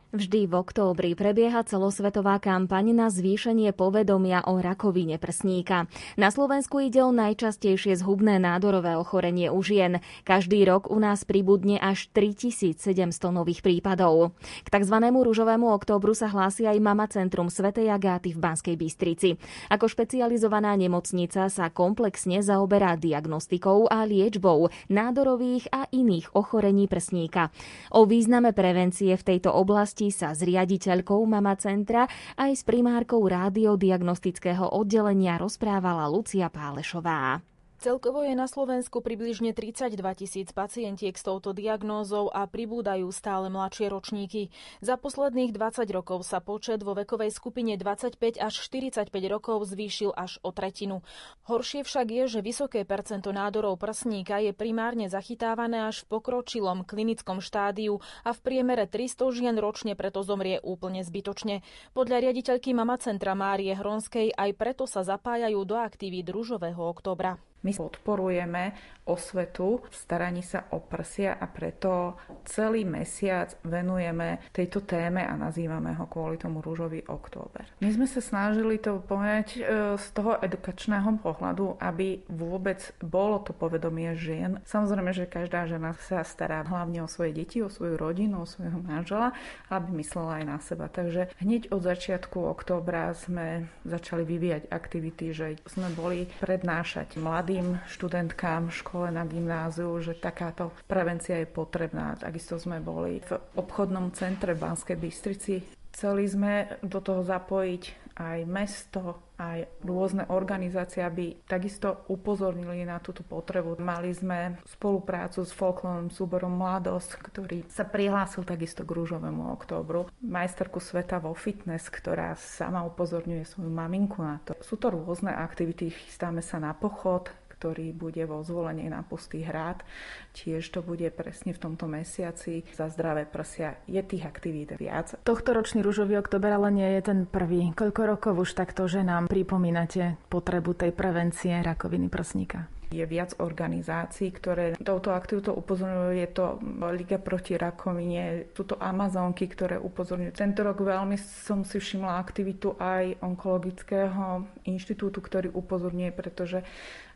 Vždy 0.10 0.50
v 0.50 0.58
októbri 0.58 1.14
prebieha 1.14 1.62
celosvetová 1.62 2.42
kampaň 2.42 2.98
na 2.98 3.14
zvýšenie 3.14 3.78
povedomia 3.78 4.42
o 4.42 4.58
rakovine 4.58 5.22
prsníka. 5.22 5.86
Na 6.18 6.34
Slovensku 6.34 6.82
ide 6.82 7.06
o 7.06 7.14
najčastejšie 7.14 7.94
zhubné 7.94 8.42
nádorové 8.42 8.98
ochorenie 8.98 9.54
u 9.54 9.62
žien. 9.62 10.02
Každý 10.26 10.66
rok 10.66 10.90
u 10.90 10.98
nás 10.98 11.30
pribudne 11.30 11.78
až 11.78 12.10
3700 12.18 12.90
nových 13.30 13.62
prípadov. 13.62 14.34
K 14.66 14.68
tzv. 14.74 14.98
rúžovému 14.98 15.70
októbru 15.78 16.18
sa 16.18 16.26
hlási 16.34 16.66
aj 16.66 16.82
Mama 16.82 17.06
Centrum 17.06 17.54
Svetej 17.54 17.94
Agáty 17.94 18.34
v 18.34 18.42
Banskej 18.42 18.82
Bystrici. 18.82 19.38
Ako 19.70 19.86
špecializovaná 19.86 20.74
nemocnica 20.74 21.54
sa 21.54 21.70
komplexne 21.70 22.42
zaoberá 22.42 22.98
diagnostikou 22.98 23.86
a 23.86 24.10
liečbou 24.10 24.74
nádorových 24.90 25.70
a 25.70 25.86
iných 25.94 26.34
ochorení 26.34 26.90
prsníka. 26.90 27.54
O 27.94 28.10
význame 28.10 28.58
prevencie 28.58 29.14
v 29.14 29.22
tejto 29.22 29.54
oblasti 29.54 29.99
sa 30.08 30.32
s 30.32 30.40
riaditeľkou 30.40 31.20
Mama 31.28 31.60
Centra 31.60 32.08
aj 32.40 32.52
s 32.56 32.64
primárkou 32.64 33.20
rádiodiagnostického 33.28 34.72
oddelenia 34.72 35.36
rozprávala 35.36 36.08
Lucia 36.08 36.48
Pálešová. 36.48 37.44
Celkovo 37.80 38.28
je 38.28 38.36
na 38.36 38.44
Slovensku 38.44 39.00
približne 39.00 39.56
32 39.56 39.96
tisíc 40.20 40.52
pacientiek 40.52 41.16
s 41.16 41.24
touto 41.24 41.56
diagnózou 41.56 42.28
a 42.28 42.44
pribúdajú 42.44 43.08
stále 43.08 43.48
mladšie 43.48 43.88
ročníky. 43.88 44.52
Za 44.84 45.00
posledných 45.00 45.56
20 45.56 45.88
rokov 45.96 46.28
sa 46.28 46.44
počet 46.44 46.84
vo 46.84 46.92
vekovej 46.92 47.32
skupine 47.32 47.80
25 47.80 48.36
až 48.36 48.54
45 48.68 49.08
rokov 49.32 49.64
zvýšil 49.64 50.12
až 50.12 50.44
o 50.44 50.52
tretinu. 50.52 51.08
Horšie 51.48 51.88
však 51.88 52.08
je, 52.12 52.24
že 52.28 52.40
vysoké 52.44 52.84
percento 52.84 53.32
nádorov 53.32 53.80
prsníka 53.80 54.44
je 54.44 54.52
primárne 54.52 55.08
zachytávané 55.08 55.88
až 55.88 56.04
v 56.04 56.20
pokročilom 56.20 56.84
klinickom 56.84 57.40
štádiu 57.40 58.04
a 58.28 58.36
v 58.36 58.40
priemere 58.44 58.92
300 58.92 59.24
žien 59.32 59.56
ročne 59.56 59.96
preto 59.96 60.20
zomrie 60.20 60.60
úplne 60.60 61.00
zbytočne. 61.00 61.64
Podľa 61.96 62.28
riaditeľky 62.28 62.76
Mama 62.76 63.00
Centra 63.00 63.40
Márie 63.40 63.72
Hronskej 63.72 64.36
aj 64.36 64.52
preto 64.60 64.84
sa 64.84 65.08
zapájajú 65.08 65.64
do 65.64 65.80
aktivít 65.80 66.28
Rúžového 66.28 66.84
oktobra. 66.84 67.40
My 67.60 67.76
podporujeme 67.76 68.72
osvetu 69.04 69.84
v 69.84 69.96
staraní 69.96 70.46
sa 70.46 70.70
o 70.72 70.80
prsia 70.80 71.36
a 71.36 71.50
preto 71.50 72.16
celý 72.46 72.86
mesiac 72.86 73.52
venujeme 73.66 74.40
tejto 74.54 74.86
téme 74.86 75.26
a 75.26 75.34
nazývame 75.36 75.98
ho 75.98 76.06
kvôli 76.06 76.38
tomu 76.38 76.62
rúžový 76.62 77.04
október. 77.10 77.66
My 77.82 77.90
sme 77.90 78.06
sa 78.06 78.22
snažili 78.22 78.78
to 78.78 79.02
povedať 79.02 79.66
z 79.98 80.08
toho 80.14 80.38
edukačného 80.40 81.20
pohľadu, 81.20 81.82
aby 81.82 82.22
vôbec 82.30 82.80
bolo 83.02 83.42
to 83.42 83.52
povedomie 83.52 84.14
žien. 84.14 84.62
Samozrejme, 84.70 85.12
že 85.12 85.26
každá 85.26 85.66
žena 85.66 85.98
sa 86.06 86.22
stará 86.22 86.62
hlavne 86.64 87.02
o 87.02 87.10
svoje 87.10 87.34
deti, 87.34 87.60
o 87.66 87.68
svoju 87.68 87.98
rodinu, 87.98 88.46
o 88.46 88.48
svojho 88.48 88.78
manžela, 88.78 89.34
aby 89.74 90.00
myslela 90.00 90.40
aj 90.40 90.46
na 90.46 90.58
seba. 90.62 90.86
Takže 90.86 91.34
hneď 91.42 91.74
od 91.74 91.82
začiatku 91.82 92.46
októbra 92.46 93.18
sme 93.18 93.68
začali 93.90 94.22
vyvíjať 94.22 94.70
aktivity, 94.70 95.34
že 95.34 95.58
sme 95.66 95.90
boli 95.98 96.30
prednášať 96.38 97.18
mladých 97.18 97.49
mladým 97.50 97.82
študentkám 97.90 98.70
v 98.70 98.78
škole 98.78 99.08
na 99.10 99.26
gymnáziu, 99.26 99.98
že 100.06 100.14
takáto 100.14 100.70
prevencia 100.86 101.34
je 101.42 101.50
potrebná. 101.50 102.14
Takisto 102.14 102.62
sme 102.62 102.78
boli 102.78 103.26
v 103.26 103.42
obchodnom 103.58 104.14
centre 104.14 104.54
v 104.54 104.70
Banskej 104.70 104.94
Bystrici. 104.94 105.66
Chceli 105.90 106.30
sme 106.30 106.78
do 106.86 107.02
toho 107.02 107.26
zapojiť 107.26 108.14
aj 108.20 108.40
mesto, 108.46 109.34
aj 109.40 109.64
rôzne 109.88 110.28
organizácie, 110.28 111.00
aby 111.00 111.40
takisto 111.48 112.04
upozornili 112.12 112.84
na 112.84 113.00
túto 113.00 113.24
potrebu. 113.24 113.80
Mali 113.80 114.12
sme 114.12 114.60
spoluprácu 114.68 115.48
s 115.48 115.56
folklórnym 115.56 116.12
súborom 116.12 116.52
Mladosť, 116.52 117.18
ktorý 117.18 117.64
sa 117.72 117.88
prihlásil 117.88 118.44
takisto 118.44 118.84
k 118.84 118.92
rúžovému 118.92 119.56
októbru. 119.56 120.12
Majsterku 120.20 120.84
sveta 120.84 121.24
vo 121.24 121.32
fitness, 121.32 121.88
ktorá 121.88 122.36
sama 122.36 122.84
upozorňuje 122.84 123.48
svoju 123.48 123.72
maminku 123.72 124.20
na 124.20 124.44
to. 124.44 124.60
Sú 124.60 124.76
to 124.76 124.92
rôzne 124.92 125.32
aktivity, 125.32 125.88
chystáme 125.90 126.44
sa 126.44 126.60
na 126.60 126.76
pochod, 126.76 127.32
ktorý 127.60 127.92
bude 127.92 128.24
vo 128.24 128.40
zvolení 128.40 128.88
na 128.88 129.04
Pustý 129.04 129.44
hrad. 129.44 129.84
Tiež 130.32 130.64
to 130.72 130.80
bude 130.80 131.12
presne 131.12 131.52
v 131.52 131.60
tomto 131.60 131.92
mesiaci 131.92 132.64
za 132.72 132.88
zdravé 132.88 133.28
prsia. 133.28 133.76
Je 133.84 134.00
tých 134.00 134.24
aktivít 134.24 134.80
viac. 134.80 135.20
Tohto 135.28 135.52
ročný 135.52 135.84
rúžový 135.84 136.16
oktober 136.16 136.56
ale 136.56 136.72
nie 136.72 136.88
je 136.96 137.12
ten 137.12 137.20
prvý. 137.28 137.76
Koľko 137.76 138.02
rokov 138.16 138.34
už 138.48 138.56
takto, 138.56 138.88
že 138.88 139.04
nám 139.04 139.28
pripomínate 139.28 140.16
potrebu 140.32 140.72
tej 140.72 140.96
prevencie 140.96 141.60
rakoviny 141.60 142.08
prsníka? 142.08 142.72
Je 142.90 143.06
viac 143.06 143.38
organizácií, 143.38 144.34
ktoré 144.34 144.74
touto 144.82 145.14
aktivitou 145.14 145.54
upozorňujú. 145.62 146.10
Je 146.18 146.30
to 146.34 146.58
Liga 146.90 147.22
proti 147.22 147.54
rakovine, 147.54 148.50
sú 148.58 148.66
to 148.66 148.82
Amazonky, 148.82 149.46
ktoré 149.46 149.78
upozorňujú. 149.78 150.34
Tento 150.34 150.66
rok 150.66 150.82
veľmi 150.82 151.14
som 151.46 151.62
si 151.62 151.78
všimla 151.78 152.18
aktivitu 152.18 152.74
aj 152.82 153.22
onkologického 153.22 154.42
inštitútu, 154.66 155.22
ktorý 155.22 155.54
upozorňuje, 155.54 156.10
pretože 156.18 156.66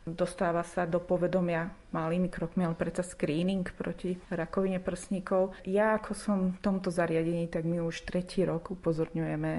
dostáva 0.04 0.60
sa 0.62 0.84
do 0.84 1.00
povedomia 1.00 1.72
malými 1.90 2.28
krokmi, 2.28 2.64
ale 2.68 2.76
predsa 2.76 3.00
screening 3.00 3.64
proti 3.72 4.20
rakovine 4.28 4.78
prsníkov. 4.78 5.56
Ja 5.64 5.96
ako 5.96 6.12
som 6.12 6.38
v 6.52 6.58
tomto 6.60 6.92
zariadení, 6.92 7.48
tak 7.48 7.64
my 7.64 7.80
už 7.80 8.04
tretí 8.04 8.44
rok 8.44 8.68
upozorňujeme 8.70 9.52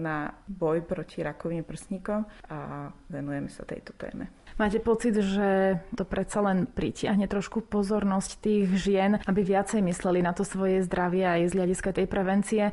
na 0.00 0.32
boj 0.48 0.80
proti 0.82 1.20
rakovine 1.20 1.62
prsníkov 1.62 2.24
a 2.48 2.88
venujeme 3.12 3.52
sa 3.52 3.68
tejto 3.68 3.92
téme. 3.94 4.32
Máte 4.60 4.76
pocit, 4.76 5.16
že 5.16 5.80
to 5.96 6.04
predsa 6.04 6.44
len 6.44 6.68
pritiahne 6.68 7.24
trošku 7.24 7.64
pozornosť 7.64 8.44
tých 8.44 8.68
žien, 8.76 9.16
aby 9.24 9.40
viacej 9.40 9.80
mysleli 9.80 10.20
na 10.20 10.36
to 10.36 10.44
svoje 10.44 10.84
zdravie 10.84 11.24
aj 11.24 11.48
z 11.48 11.56
hľadiska 11.56 11.96
tej 11.96 12.04
prevencie, 12.04 12.68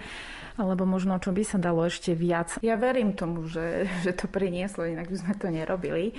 alebo 0.59 0.83
možno 0.83 1.15
čo 1.15 1.31
by 1.31 1.47
sa 1.47 1.55
dalo 1.55 1.87
ešte 1.87 2.11
viac? 2.11 2.59
Ja 2.59 2.75
verím 2.75 3.15
tomu, 3.15 3.47
že, 3.47 3.87
že 4.03 4.11
to 4.11 4.27
prinieslo, 4.27 4.83
inak 4.83 5.07
by 5.07 5.15
sme 5.15 5.33
to 5.39 5.47
nerobili. 5.47 6.11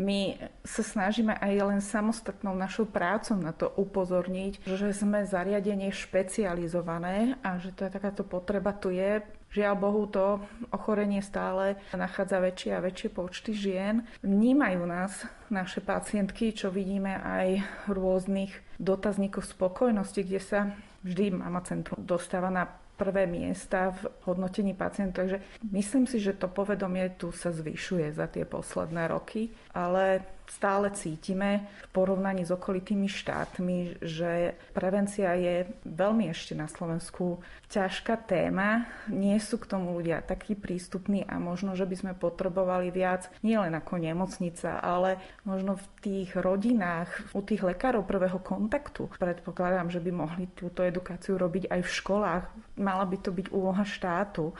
My 0.00 0.40
sa 0.64 0.80
snažíme 0.80 1.36
aj 1.36 1.52
len 1.52 1.80
samostatnou 1.84 2.56
našou 2.56 2.88
prácou 2.88 3.36
na 3.36 3.52
to 3.52 3.68
upozorniť, 3.76 4.64
že 4.64 4.88
sme 4.96 5.28
zariadenie 5.28 5.92
špecializované 5.92 7.36
a 7.44 7.60
že 7.60 7.76
to 7.76 7.84
je 7.84 7.92
takáto 7.92 8.24
potreba 8.24 8.72
tu 8.72 8.88
je. 8.88 9.20
Žiaľ 9.54 9.74
Bohu, 9.78 10.02
to 10.10 10.42
ochorenie 10.74 11.22
stále 11.22 11.78
nachádza 11.94 12.42
väčšie 12.42 12.70
a 12.74 12.82
väčšie 12.82 13.08
počty 13.14 13.54
žien. 13.54 14.02
Vnímajú 14.26 14.82
nás 14.82 15.22
naše 15.46 15.78
pacientky, 15.78 16.50
čo 16.50 16.74
vidíme 16.74 17.22
aj 17.22 17.62
v 17.86 17.88
rôznych 17.94 18.50
dotazníkoch 18.82 19.46
spokojnosti, 19.46 20.20
kde 20.26 20.40
sa 20.42 20.60
vždy 21.06 21.38
Mama 21.38 21.62
Centrum 21.62 22.02
dostáva 22.02 22.50
na 22.50 22.66
prvé 22.94 23.26
miesta 23.26 23.94
v 23.94 24.10
hodnotení 24.26 24.74
pacientov. 24.74 25.26
Takže 25.26 25.38
myslím 25.70 26.06
si, 26.06 26.18
že 26.22 26.34
to 26.34 26.50
povedomie 26.50 27.14
tu 27.14 27.30
sa 27.30 27.50
zvyšuje 27.50 28.14
za 28.14 28.26
tie 28.30 28.46
posledné 28.46 29.10
roky, 29.10 29.50
ale 29.74 30.22
stále 30.48 30.92
cítime 30.92 31.68
v 31.84 31.86
porovnaní 31.92 32.44
s 32.44 32.52
okolitými 32.52 33.08
štátmi, 33.08 34.00
že 34.04 34.56
prevencia 34.76 35.32
je 35.36 35.68
veľmi 35.88 36.28
ešte 36.28 36.52
na 36.52 36.68
Slovensku 36.68 37.40
ťažká 37.72 38.28
téma. 38.28 38.86
Nie 39.08 39.40
sú 39.40 39.56
k 39.56 39.68
tomu 39.68 39.96
ľudia 39.96 40.20
takí 40.20 40.52
prístupní 40.54 41.24
a 41.24 41.40
možno, 41.40 41.74
že 41.74 41.88
by 41.88 41.96
sme 41.96 42.12
potrebovali 42.12 42.92
viac 42.92 43.32
nielen 43.40 43.72
ako 43.74 44.00
nemocnica, 44.00 44.78
ale 44.80 45.20
možno 45.48 45.80
v 45.80 45.86
tých 46.00 46.30
rodinách, 46.36 47.10
u 47.32 47.40
tých 47.40 47.64
lekárov 47.64 48.04
prvého 48.04 48.38
kontaktu. 48.38 49.08
Predpokladám, 49.16 49.88
že 49.88 50.00
by 50.00 50.10
mohli 50.12 50.44
túto 50.52 50.84
edukáciu 50.84 51.40
robiť 51.40 51.72
aj 51.72 51.80
v 51.82 51.94
školách. 51.98 52.44
Mala 52.78 53.04
by 53.08 53.16
to 53.20 53.30
byť 53.32 53.46
úloha 53.50 53.84
štátu 53.84 54.52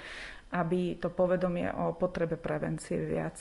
aby 0.54 1.02
to 1.02 1.10
povedomie 1.10 1.66
o 1.66 1.98
potrebe 1.98 2.38
prevencie 2.38 3.02
viac 3.02 3.34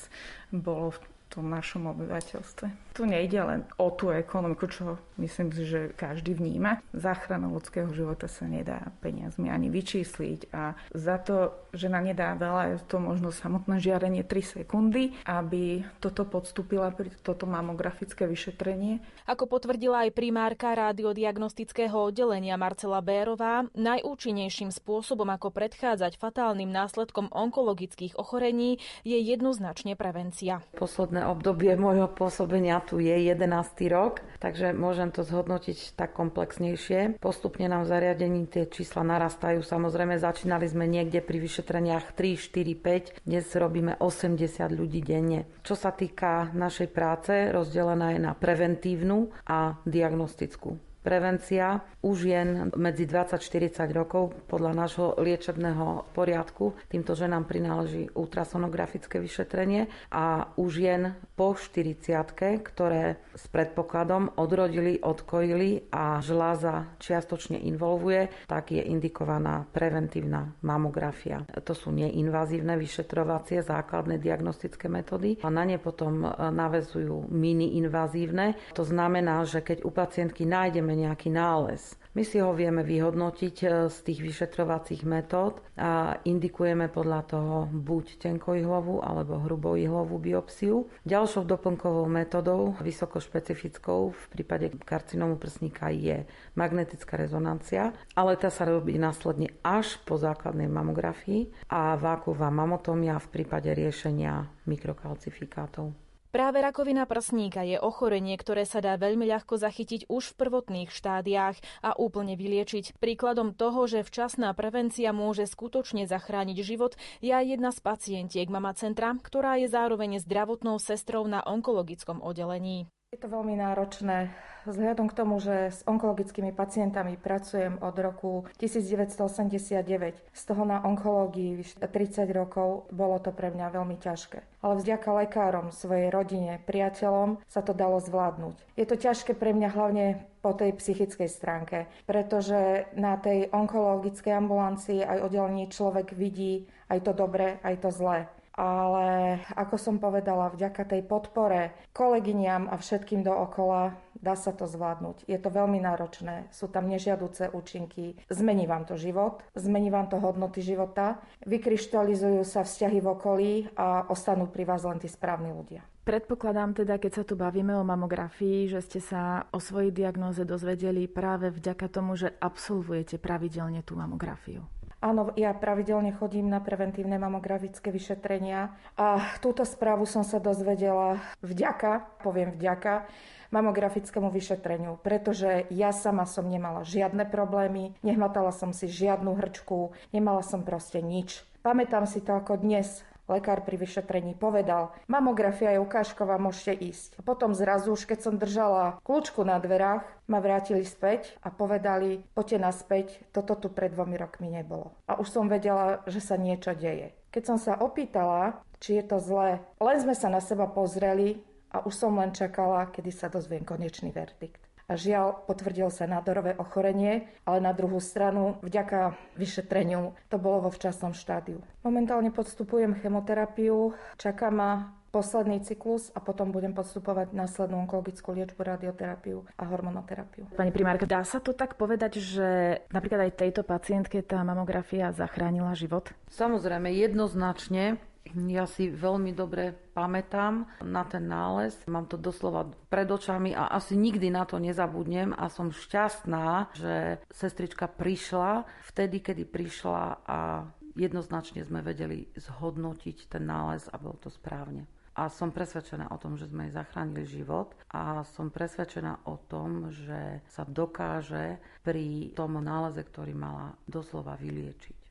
bolo 0.50 0.98
tom 1.34 1.50
našom 1.50 1.90
obyvateľstve. 1.90 2.94
Tu 2.94 3.10
nejde 3.10 3.42
len 3.42 3.66
o 3.82 3.90
tú 3.90 4.14
ekonomiku, 4.14 4.70
čo 4.70 5.02
myslím 5.18 5.50
si, 5.50 5.66
že 5.66 5.90
každý 5.98 6.38
vníma. 6.38 6.86
Záchrana 6.94 7.50
ľudského 7.50 7.90
života 7.90 8.30
sa 8.30 8.46
nedá 8.46 8.94
peniazmi 9.02 9.50
ani 9.50 9.74
vyčísliť 9.74 10.54
a 10.54 10.78
za 10.94 11.18
to, 11.18 11.58
že 11.74 11.90
na 11.90 12.06
nedá 12.06 12.38
veľa, 12.38 12.78
je 12.78 12.86
to 12.86 13.02
možno 13.02 13.34
samotné 13.34 13.82
žiarenie 13.82 14.22
3 14.22 14.62
sekundy, 14.62 15.18
aby 15.26 15.82
toto 15.98 16.22
podstúpila 16.30 16.94
pri 16.94 17.10
toto 17.26 17.50
mamografické 17.50 18.30
vyšetrenie. 18.30 19.02
Ako 19.26 19.50
potvrdila 19.50 20.06
aj 20.06 20.14
primárka 20.14 20.78
radiodiagnostického 20.78 21.98
oddelenia 21.98 22.62
Marcela 22.62 23.02
Bérová, 23.02 23.66
najúčinnejším 23.74 24.70
spôsobom, 24.70 25.34
ako 25.34 25.50
predchádzať 25.50 26.22
fatálnym 26.22 26.70
následkom 26.70 27.34
onkologických 27.34 28.22
ochorení, 28.22 28.78
je 29.02 29.18
jednoznačne 29.18 29.98
prevencia. 29.98 30.62
Posledné 30.78 31.23
obdobie 31.28 31.76
môjho 31.76 32.08
pôsobenia 32.12 32.80
tu 32.84 33.00
je 33.00 33.12
11. 33.12 33.44
rok, 33.92 34.22
takže 34.44 34.76
môžem 34.76 35.10
to 35.10 35.24
zhodnotiť 35.26 35.96
tak 35.96 36.16
komplexnejšie. 36.16 37.20
Postupne 37.24 37.68
nám 37.68 37.88
v 37.88 37.92
zariadení 37.92 38.48
tie 38.48 38.68
čísla 38.68 39.02
narastajú. 39.04 39.64
Samozrejme, 39.66 40.20
začínali 40.20 40.70
sme 40.70 40.86
niekde 40.88 41.24
pri 41.24 41.42
vyšetreniach 41.42 42.14
3, 42.14 42.38
4, 42.38 43.24
5. 43.24 43.26
Dnes 43.28 43.46
robíme 43.56 43.98
80 44.00 44.40
ľudí 44.72 45.02
denne. 45.04 45.50
Čo 45.66 45.76
sa 45.76 45.92
týka 45.92 46.54
našej 46.54 46.90
práce, 46.94 47.34
rozdelená 47.52 48.16
je 48.16 48.22
na 48.22 48.34
preventívnu 48.38 49.34
a 49.50 49.82
diagnostickú. 49.84 50.93
Prevencia 51.04 51.84
u 52.00 52.16
žien 52.16 52.72
medzi 52.80 53.04
20-40 53.04 53.92
rokov 53.92 54.32
podľa 54.48 54.72
nášho 54.72 55.20
liečebného 55.20 56.16
poriadku. 56.16 56.80
Týmto 56.88 57.12
ženám 57.12 57.44
prináleží 57.44 58.08
ultrasonografické 58.16 59.20
vyšetrenie 59.20 59.92
a 60.16 60.56
u 60.56 60.66
žien 60.72 61.20
po 61.36 61.60
40 61.60 62.24
ktoré 62.64 63.20
s 63.36 63.52
predpokladom 63.52 64.32
odrodili, 64.40 64.96
odkojili 65.02 65.92
a 65.92 66.24
žláza 66.24 66.96
čiastočne 67.04 67.60
involvuje, 67.60 68.32
tak 68.48 68.72
je 68.72 68.80
indikovaná 68.80 69.68
preventívna 69.76 70.56
mamografia. 70.64 71.44
To 71.52 71.76
sú 71.76 71.92
neinvazívne 71.92 72.80
vyšetrovacie 72.80 73.60
základné 73.60 74.24
diagnostické 74.24 74.88
metódy 74.88 75.44
a 75.44 75.52
na 75.52 75.68
ne 75.68 75.76
potom 75.76 76.24
navezujú 76.32 77.28
mini-invazívne. 77.28 78.56
To 78.78 78.88
znamená, 78.88 79.44
že 79.44 79.60
keď 79.60 79.84
u 79.84 79.92
pacientky 79.92 80.48
nájdeme 80.48 80.93
máme 80.94 81.10
nejaký 81.10 81.34
nález. 81.34 81.98
My 82.14 82.22
si 82.22 82.38
ho 82.38 82.54
vieme 82.54 82.86
vyhodnotiť 82.86 83.56
e, 83.66 83.68
z 83.90 83.98
tých 84.06 84.22
vyšetrovacích 84.22 85.02
metód 85.02 85.66
a 85.74 86.22
indikujeme 86.22 86.86
podľa 86.94 87.26
toho 87.26 87.56
buď 87.66 88.22
tenkoihlovú 88.22 89.02
alebo 89.02 89.42
hruboihlovú 89.42 90.22
biopsiu. 90.22 90.86
Ďalšou 91.10 91.50
doplnkovou 91.50 92.06
metodou, 92.06 92.78
vysokošpecifickou 92.86 94.14
v 94.14 94.24
prípade 94.30 94.70
karcinómu 94.86 95.42
prsníka 95.42 95.90
je 95.90 96.30
magnetická 96.54 97.18
rezonancia, 97.18 97.98
ale 98.14 98.38
tá 98.38 98.54
sa 98.54 98.70
robí 98.70 98.94
následne 99.02 99.50
až 99.66 99.98
po 100.06 100.22
základnej 100.22 100.70
mamografii 100.70 101.50
a 101.74 101.98
váková 101.98 102.54
mamotomia 102.54 103.18
v 103.18 103.42
prípade 103.42 103.74
riešenia 103.74 104.46
mikrokalcifikátov. 104.70 106.03
Práve 106.34 106.66
rakovina 106.66 107.06
prsníka 107.06 107.62
je 107.62 107.78
ochorenie, 107.78 108.34
ktoré 108.42 108.66
sa 108.66 108.82
dá 108.82 108.98
veľmi 108.98 109.22
ľahko 109.30 109.54
zachytiť 109.54 110.10
už 110.10 110.34
v 110.34 110.38
prvotných 110.42 110.90
štádiách 110.90 111.62
a 111.86 111.94
úplne 111.94 112.34
vyliečiť. 112.34 112.98
Príkladom 112.98 113.54
toho, 113.54 113.86
že 113.86 114.02
včasná 114.02 114.50
prevencia 114.58 115.14
môže 115.14 115.46
skutočne 115.46 116.10
zachrániť 116.10 116.58
život, 116.66 116.98
je 117.22 117.30
aj 117.30 117.54
jedna 117.54 117.70
z 117.70 117.86
pacientiek 117.86 118.50
Mama 118.50 118.74
Centra, 118.74 119.14
ktorá 119.14 119.62
je 119.62 119.70
zároveň 119.70 120.18
zdravotnou 120.26 120.82
sestrou 120.82 121.30
na 121.30 121.46
onkologickom 121.46 122.18
oddelení. 122.26 122.90
Je 123.14 123.22
to 123.22 123.30
veľmi 123.30 123.54
náročné 123.62 124.34
vzhľadom 124.66 125.06
k 125.06 125.14
tomu, 125.14 125.38
že 125.38 125.70
s 125.70 125.86
onkologickými 125.86 126.50
pacientami 126.50 127.14
pracujem 127.14 127.78
od 127.78 127.94
roku 128.02 128.50
1989. 128.58 130.18
Z 130.34 130.42
toho 130.50 130.66
na 130.66 130.82
onkológii 130.82 131.62
30 131.78 132.26
rokov 132.34 132.90
bolo 132.90 133.22
to 133.22 133.30
pre 133.30 133.54
mňa 133.54 133.70
veľmi 133.70 134.02
ťažké. 134.02 134.66
Ale 134.66 134.82
vďaka 134.82 135.10
lekárom, 135.14 135.70
svojej 135.70 136.10
rodine, 136.10 136.58
priateľom 136.66 137.38
sa 137.46 137.62
to 137.62 137.78
dalo 137.78 138.02
zvládnuť. 138.02 138.58
Je 138.82 138.86
to 138.90 138.98
ťažké 138.98 139.38
pre 139.38 139.54
mňa 139.54 139.70
hlavne 139.70 140.26
po 140.42 140.58
tej 140.58 140.74
psychickej 140.74 141.30
stránke, 141.30 141.86
pretože 142.10 142.90
na 142.98 143.14
tej 143.22 143.54
onkologickej 143.54 144.42
ambulancii 144.42 145.06
aj 145.06 145.22
oddelení 145.22 145.70
človek 145.70 146.18
vidí 146.18 146.66
aj 146.90 147.06
to 147.06 147.14
dobré, 147.14 147.62
aj 147.62 147.78
to 147.78 147.94
zlé 147.94 148.26
ale 148.54 149.42
ako 149.58 149.76
som 149.82 149.96
povedala, 149.98 150.54
vďaka 150.54 150.86
tej 150.86 151.02
podpore 151.02 151.74
kolegyňam 151.92 152.70
a 152.70 152.78
všetkým 152.78 153.26
dookola 153.26 153.98
dá 154.24 154.38
sa 154.38 154.54
to 154.54 154.70
zvládnuť. 154.70 155.26
Je 155.26 155.36
to 155.42 155.50
veľmi 155.50 155.82
náročné, 155.82 156.48
sú 156.54 156.70
tam 156.70 156.88
nežiaduce 156.88 157.52
účinky, 157.52 158.16
zmení 158.30 158.70
vám 158.70 158.86
to 158.86 158.96
život, 158.96 159.44
zmení 159.58 159.90
vám 159.90 160.08
to 160.08 160.22
hodnoty 160.22 160.62
života, 160.62 161.20
vykryštalizujú 161.44 162.46
sa 162.46 162.64
vzťahy 162.64 163.04
v 163.04 163.08
okolí 163.10 163.52
a 163.76 164.08
ostanú 164.08 164.48
pri 164.48 164.64
vás 164.64 164.86
len 164.86 165.02
tí 165.02 165.10
správni 165.10 165.52
ľudia. 165.52 165.84
Predpokladám 166.04 166.84
teda, 166.84 167.00
keď 167.00 167.12
sa 167.16 167.24
tu 167.24 167.40
bavíme 167.40 167.80
o 167.80 167.88
mamografii, 167.88 168.68
že 168.68 168.84
ste 168.84 169.00
sa 169.00 169.48
o 169.56 169.60
svojej 169.64 169.96
diagnóze 169.96 170.44
dozvedeli 170.44 171.08
práve 171.08 171.48
vďaka 171.48 171.88
tomu, 171.88 172.20
že 172.20 172.28
absolvujete 172.44 173.16
pravidelne 173.24 173.80
tú 173.88 173.96
mamografiu. 173.96 174.68
Áno, 175.04 175.36
ja 175.36 175.52
pravidelne 175.52 176.16
chodím 176.16 176.48
na 176.48 176.64
preventívne 176.64 177.20
mamografické 177.20 177.92
vyšetrenia 177.92 178.72
a 178.96 179.36
túto 179.44 179.68
správu 179.68 180.08
som 180.08 180.24
sa 180.24 180.40
dozvedela 180.40 181.20
vďaka, 181.44 182.24
poviem 182.24 182.56
vďaka, 182.56 183.04
mamografickému 183.52 184.32
vyšetreniu, 184.32 184.96
pretože 185.04 185.68
ja 185.76 185.92
sama 185.92 186.24
som 186.24 186.48
nemala 186.48 186.88
žiadne 186.88 187.28
problémy, 187.28 188.00
nehmatala 188.00 188.56
som 188.56 188.72
si 188.72 188.88
žiadnu 188.88 189.36
hrčku, 189.36 189.92
nemala 190.16 190.40
som 190.40 190.64
proste 190.64 191.04
nič. 191.04 191.44
Pamätám 191.68 192.08
si 192.08 192.24
to 192.24 192.40
ako 192.40 192.64
dnes, 192.64 193.04
Lekár 193.32 193.64
pri 193.64 193.80
vyšetrení 193.80 194.36
povedal, 194.36 194.92
mamografia 195.08 195.72
je 195.72 195.80
ukážková, 195.80 196.36
môžete 196.36 196.76
ísť. 196.76 197.10
Potom 197.24 197.56
zrazu, 197.56 197.96
už 197.96 198.04
keď 198.04 198.20
som 198.20 198.36
držala 198.36 199.00
kľúčku 199.08 199.48
na 199.48 199.64
dverách, 199.64 200.04
ma 200.28 200.44
vrátili 200.44 200.84
späť 200.84 201.36
a 201.40 201.48
povedali, 201.48 202.28
poďte 202.36 202.58
naspäť, 202.60 203.08
toto 203.32 203.56
tu 203.56 203.72
pred 203.72 203.96
dvomi 203.96 204.20
rokmi 204.20 204.52
nebolo. 204.52 204.92
A 205.08 205.16
už 205.20 205.32
som 205.32 205.48
vedela, 205.48 206.04
že 206.04 206.20
sa 206.20 206.36
niečo 206.36 206.76
deje. 206.76 207.16
Keď 207.32 207.44
som 207.48 207.58
sa 207.58 207.80
opýtala, 207.80 208.60
či 208.84 209.00
je 209.00 209.04
to 209.08 209.24
zlé, 209.24 209.64
len 209.80 209.98
sme 210.04 210.16
sa 210.16 210.28
na 210.28 210.44
seba 210.44 210.68
pozreli 210.68 211.40
a 211.72 211.80
už 211.84 211.96
som 211.96 212.20
len 212.20 212.36
čakala, 212.36 212.92
kedy 212.92 213.12
sa 213.12 213.32
dozviem 213.32 213.64
konečný 213.64 214.12
verdikt 214.12 214.63
a 214.94 214.96
žiaľ 214.96 215.50
potvrdil 215.50 215.90
sa 215.90 216.06
nádorové 216.06 216.54
ochorenie, 216.62 217.26
ale 217.50 217.58
na 217.66 217.74
druhú 217.74 217.98
stranu 217.98 218.62
vďaka 218.62 219.18
vyšetreniu 219.34 220.14
to 220.30 220.38
bolo 220.38 220.70
vo 220.70 220.70
včasnom 220.70 221.18
štádiu. 221.18 221.58
Momentálne 221.82 222.30
podstupujem 222.30 222.94
chemoterapiu, 223.02 223.98
čaká 224.22 224.54
ma 224.54 224.94
posledný 225.10 225.62
cyklus 225.62 226.10
a 226.14 226.22
potom 226.22 226.50
budem 226.50 226.74
podstupovať 226.74 227.38
následnú 227.38 227.86
onkologickú 227.86 228.34
liečbu, 228.34 228.58
radioterapiu 228.58 229.46
a 229.58 229.64
hormonoterapiu. 229.66 230.50
Pani 230.58 230.74
primárka, 230.74 231.06
dá 231.06 231.22
sa 231.22 231.38
to 231.38 231.54
tak 231.54 231.78
povedať, 231.78 232.18
že 232.18 232.82
napríklad 232.90 233.30
aj 233.30 233.38
tejto 233.38 233.62
pacientke 233.62 234.26
tá 234.26 234.42
mamografia 234.42 235.14
zachránila 235.14 235.78
život? 235.78 236.10
Samozrejme, 236.34 236.90
jednoznačne 236.98 238.02
Ja 238.32 238.64
si 238.64 238.88
veľmi 238.88 239.36
dobre 239.36 239.76
pamätám 239.92 240.66
na 240.82 241.04
ten 241.04 241.28
nález. 241.28 241.76
Mám 241.86 242.08
to 242.08 242.16
doslova 242.16 242.66
pred 242.88 243.06
očami 243.06 243.52
a 243.52 243.68
asi 243.76 244.00
nikdy 244.00 244.32
na 244.32 244.48
to 244.48 244.58
nezabudnem 244.64 245.36
a 245.36 245.52
som 245.52 245.76
šťastná, 245.76 246.72
že 246.74 247.20
sestrička 247.30 247.92
prišla 247.92 248.64
vtedy, 248.90 249.20
kedy 249.20 249.44
prišla 249.44 250.24
a 250.24 250.66
jednoznačne 250.96 251.68
sme 251.68 251.84
vedeli 251.84 252.32
zhodnotiť 252.40 253.28
ten 253.28 253.44
nález 253.44 253.86
a 253.92 254.00
bolo 254.00 254.18
to 254.18 254.32
správne. 254.32 254.88
A 255.14 255.30
som 255.30 255.54
presvedčená 255.54 256.10
o 256.10 256.18
tom, 256.18 256.42
že 256.42 256.50
sme 256.50 256.66
jej 256.66 256.74
zachránili 256.74 257.30
život 257.30 257.78
a 257.94 258.26
som 258.34 258.50
presvedčená 258.50 259.30
o 259.30 259.38
tom, 259.46 259.94
že 259.94 260.42
sa 260.50 260.66
dokáže 260.66 261.62
pri 261.86 262.34
tom 262.34 262.58
náleze, 262.58 263.06
ktorý 263.06 263.38
mala 263.38 263.78
doslova 263.86 264.34
vyliečiť. 264.42 265.03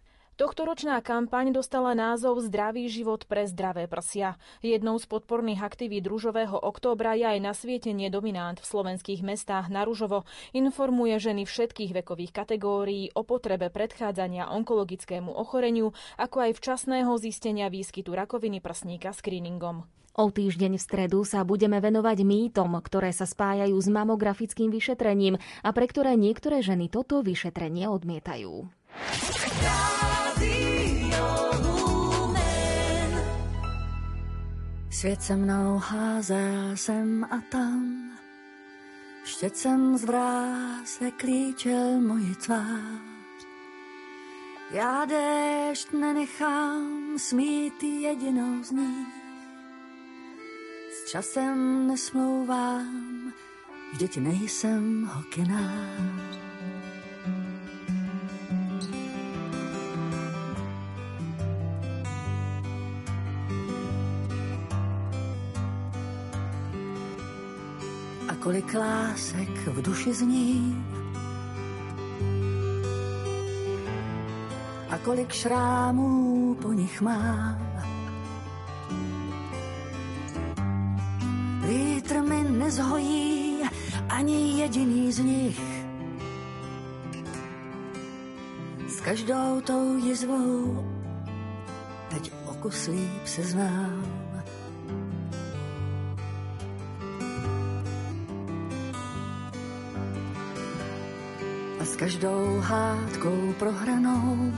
Tohtoročná 0.43 0.99
kampaň 1.07 1.55
dostala 1.55 1.95
názov 1.95 2.43
Zdravý 2.43 2.91
život 2.91 3.31
pre 3.31 3.47
zdravé 3.47 3.87
prsia. 3.87 4.35
Jednou 4.59 4.99
z 4.99 5.07
podporných 5.07 5.63
aktivít 5.63 6.03
Rúžového 6.03 6.59
októbra 6.59 7.15
je 7.15 7.31
aj 7.31 7.39
nasvietenie 7.39 8.11
dominant 8.11 8.59
v 8.59 8.67
slovenských 8.67 9.23
mestách 9.23 9.71
na 9.71 9.87
Rúžovo. 9.87 10.27
Informuje 10.51 11.15
ženy 11.23 11.47
všetkých 11.47 11.95
vekových 12.03 12.35
kategórií 12.35 13.15
o 13.15 13.23
potrebe 13.23 13.71
predchádzania 13.71 14.51
onkologickému 14.51 15.31
ochoreniu, 15.31 15.95
ako 16.19 16.51
aj 16.51 16.59
včasného 16.59 17.15
zistenia 17.23 17.71
výskytu 17.71 18.11
rakoviny 18.11 18.59
prsníka 18.59 19.15
screeningom. 19.15 19.87
O 20.19 20.27
týždeň 20.27 20.75
v 20.75 20.83
stredu 20.83 21.23
sa 21.23 21.47
budeme 21.47 21.79
venovať 21.79 22.19
mýtom, 22.27 22.75
ktoré 22.83 23.15
sa 23.15 23.31
spájajú 23.31 23.79
s 23.79 23.87
mamografickým 23.87 24.75
vyšetrením 24.75 25.39
a 25.63 25.71
pre 25.71 25.87
ktoré 25.87 26.19
niektoré 26.19 26.67
ženy 26.67 26.91
toto 26.91 27.23
vyšetrenie 27.23 27.87
odmietajú. 27.87 28.67
Svět 34.93 35.23
se 35.23 35.37
mnou 35.37 35.79
házel 35.79 36.77
sem 36.77 37.25
a 37.25 37.41
tam, 37.49 38.11
štěcem 39.25 39.99
z 39.99 40.05
vráze 40.05 41.11
klíčel 41.17 42.01
moji 42.01 42.35
tvář. 42.35 43.47
Já 44.71 45.05
déšť 45.05 45.93
nenechám 45.93 47.19
smít 47.19 47.83
jedinou 47.83 48.65
z 48.65 48.71
nich, 48.71 49.09
s 50.93 51.11
časem 51.11 51.87
nesmlouvám, 51.87 53.33
vždyť 53.93 54.17
nejsem 54.17 55.11
hokinář. 55.15 56.52
Kolik 68.43 68.75
lásek 68.75 69.55
v 69.67 69.83
duši 69.83 70.15
zní. 70.15 70.85
A 74.91 74.99
kolik 74.99 75.33
šrámů 75.33 76.55
po 76.63 76.73
nich 76.73 77.01
mám. 77.01 77.59
Vítr 81.63 82.23
mi 82.23 82.45
nezhojí 82.51 83.63
ani 84.09 84.61
jediný 84.61 85.13
z 85.13 85.19
nich. 85.19 85.61
S 88.89 89.01
každou 89.01 89.61
tou 89.61 89.97
jizvou 89.97 90.85
teď 92.11 92.33
o 92.47 92.55
kus. 92.55 92.91
Každou 101.97 102.59
hádkou 102.61 103.55
prohranou. 103.59 104.53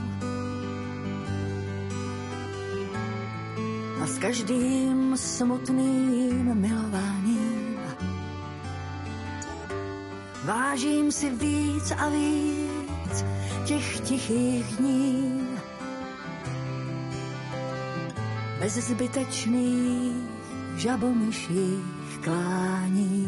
A 4.01 4.07
s 4.07 4.17
každým 4.17 5.17
smutným 5.17 6.55
milováním 6.55 7.79
vážím 10.45 11.11
si 11.11 11.29
víc 11.29 11.91
a 11.91 12.09
víc 12.09 13.25
těch 13.65 13.99
tichých 13.99 14.65
dní. 14.77 15.47
Bez 18.59 18.73
zbytečných 18.73 20.15
žabomyších 20.75 22.19
klání. 22.23 23.27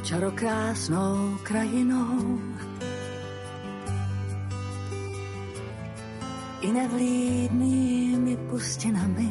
Čarokrásnou 0.00 1.38
krajinou. 1.42 2.38
I 6.60 6.72
nevlídnými 6.72 8.36
pustinami. 8.36 9.30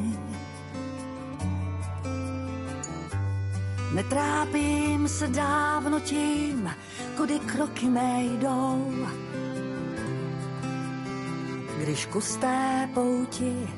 Netrápím 3.93 5.07
se 5.07 5.27
dávno 5.27 5.99
tím, 5.99 6.71
kudy 7.17 7.39
kroky 7.39 7.85
mé 7.85 8.23
jdou. 8.23 9.07
Když 11.77 12.05
kus 12.05 12.35
té 12.35 12.89
pouti 12.93 13.69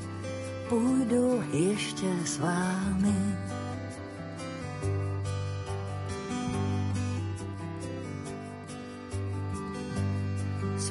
půjdu 0.69 1.43
ještě 1.51 2.07
s 2.25 2.39
vámi. 2.39 3.37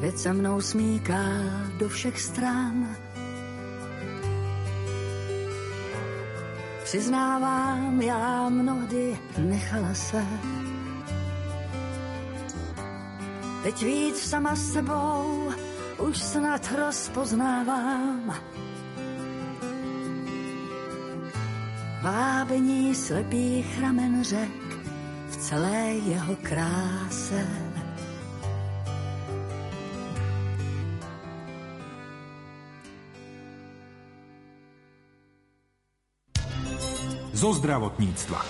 Svět 0.06 0.18
se 0.18 0.32
mnou 0.32 0.60
smíká 0.60 1.24
do 1.78 1.88
všech 1.88 2.20
stran. 2.20 2.96
Přiznávám, 6.84 8.02
já 8.02 8.48
mnohdy 8.48 9.18
nechala 9.38 9.94
se. 9.94 10.26
Teď 13.62 13.82
víc 13.82 14.18
sama 14.18 14.56
sebou 14.56 15.48
už 15.98 16.18
snad 16.18 16.72
rozpoznávám. 16.78 18.34
Vábení 22.02 22.94
slepých 22.94 23.80
ramen 23.80 24.24
řek 24.24 24.78
v 25.28 25.36
celé 25.36 25.92
jeho 25.92 26.36
kráse. 26.42 27.65
Zo 37.36 37.52
zdravotníctva. 37.52 38.40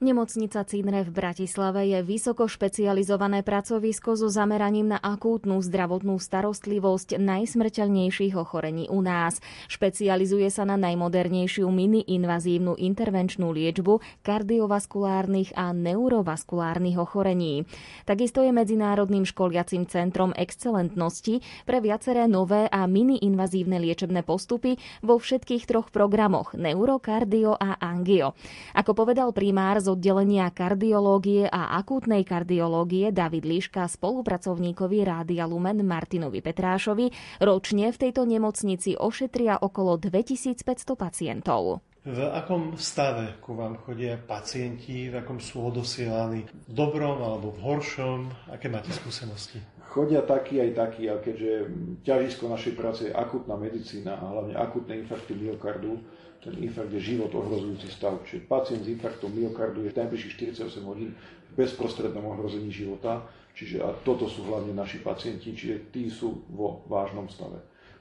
Nemocnica 0.00 0.64
Cinre 0.64 1.04
v 1.04 1.12
Bratislave 1.12 1.84
je 1.84 2.00
vysoko 2.00 2.48
špecializované 2.48 3.44
pracovisko 3.44 4.16
so 4.16 4.32
zameraním 4.32 4.96
na 4.96 4.96
akútnu 4.96 5.60
zdravotnú 5.60 6.16
starostlivosť 6.16 7.20
najsmrteľnejších 7.20 8.32
ochorení 8.32 8.88
u 8.88 9.04
nás. 9.04 9.44
Špecializuje 9.68 10.48
sa 10.48 10.64
na 10.64 10.80
najmodernejšiu 10.80 11.68
mini-invazívnu 11.68 12.80
intervenčnú 12.80 13.52
liečbu 13.52 14.24
kardiovaskulárnych 14.24 15.52
a 15.52 15.76
neurovaskulárnych 15.76 16.96
ochorení. 16.96 17.68
Takisto 18.08 18.40
je 18.40 18.56
Medzinárodným 18.56 19.28
školiacim 19.28 19.84
centrom 19.84 20.32
excelentnosti 20.32 21.44
pre 21.68 21.84
viaceré 21.84 22.24
nové 22.24 22.72
a 22.72 22.88
mini-invazívne 22.88 23.76
liečebné 23.76 24.24
postupy 24.24 24.80
vo 25.04 25.20
všetkých 25.20 25.68
troch 25.68 25.92
programoch 25.92 26.56
neurokardio 26.56 27.52
a 27.52 27.76
angio. 27.84 28.32
Ako 28.72 28.96
povedal 28.96 29.36
primár 29.36 29.89
z 29.90 29.98
oddelenia 29.98 30.46
kardiológie 30.54 31.50
a 31.50 31.74
akútnej 31.74 32.22
kardiológie 32.22 33.10
David 33.10 33.42
Liška 33.42 33.90
spolupracovníkovi 33.90 35.02
Rádia 35.02 35.50
Lumen 35.50 35.82
Martinovi 35.82 36.38
Petrášovi 36.38 37.10
ročne 37.42 37.90
v 37.90 37.98
tejto 37.98 38.22
nemocnici 38.22 38.94
ošetria 38.94 39.58
okolo 39.58 39.98
2500 39.98 40.94
pacientov. 40.94 41.82
V 42.06 42.22
akom 42.22 42.78
stave 42.78 43.42
ku 43.42 43.58
vám 43.58 43.82
chodia 43.82 44.14
pacienti, 44.14 45.10
v 45.10 45.18
akom 45.26 45.42
sú 45.42 45.74
odosielaní? 45.74 46.46
V 46.46 46.70
dobrom 46.70 47.18
alebo 47.18 47.50
v 47.50 47.58
horšom? 47.66 48.30
Aké 48.54 48.70
máte 48.70 48.94
skúsenosti? 48.94 49.58
Chodia 49.90 50.22
takí 50.22 50.62
aj 50.62 50.70
takí, 50.78 51.10
a 51.10 51.18
keďže 51.18 51.66
ťažisko 52.06 52.46
našej 52.46 52.74
práce 52.78 53.10
je 53.10 53.12
akutná 53.12 53.58
medicína 53.58 54.22
a 54.22 54.22
hlavne 54.22 54.54
akutné 54.54 55.02
infarkty 55.02 55.34
myokardu, 55.34 55.98
ten 56.40 56.56
infarkt 56.56 56.92
je 56.96 57.14
život 57.14 57.28
ohrozujúci 57.32 57.92
stav. 57.92 58.20
Čiže 58.24 58.48
pacient 58.48 58.82
s 58.84 58.92
infarktom 58.92 59.28
myokardu 59.32 59.84
je 59.84 59.92
najbližších 59.92 60.56
48 60.56 60.88
hodín 60.88 61.12
v 61.12 61.52
bezprostrednom 61.54 62.24
ohrození 62.32 62.72
života. 62.72 63.28
Čiže 63.52 63.84
a 63.84 63.92
toto 64.00 64.24
sú 64.24 64.48
hlavne 64.48 64.72
naši 64.72 65.04
pacienti, 65.04 65.52
čiže 65.52 65.92
tí 65.92 66.08
sú 66.08 66.48
vo 66.48 66.86
vážnom 66.88 67.28
stave. 67.28 67.60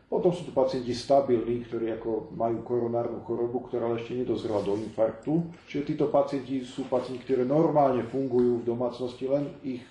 Potom 0.10 0.34
sú 0.34 0.50
tu 0.50 0.52
pacienti 0.56 0.90
stabilní, 0.90 1.70
ktorí 1.70 1.94
ako 1.94 2.34
majú 2.34 2.66
koronárnu 2.66 3.22
chorobu, 3.30 3.70
ktorá 3.70 3.94
ešte 3.94 4.18
nedozrela 4.18 4.66
do 4.66 4.74
infarktu. 4.74 5.46
Čiže 5.70 5.94
títo 5.94 6.10
pacienti 6.10 6.66
sú 6.66 6.90
pacienti, 6.90 7.22
ktorí 7.30 7.46
normálne 7.46 8.02
fungujú 8.10 8.66
v 8.66 8.68
domácnosti, 8.74 9.30
len 9.30 9.54
ich 9.62 9.86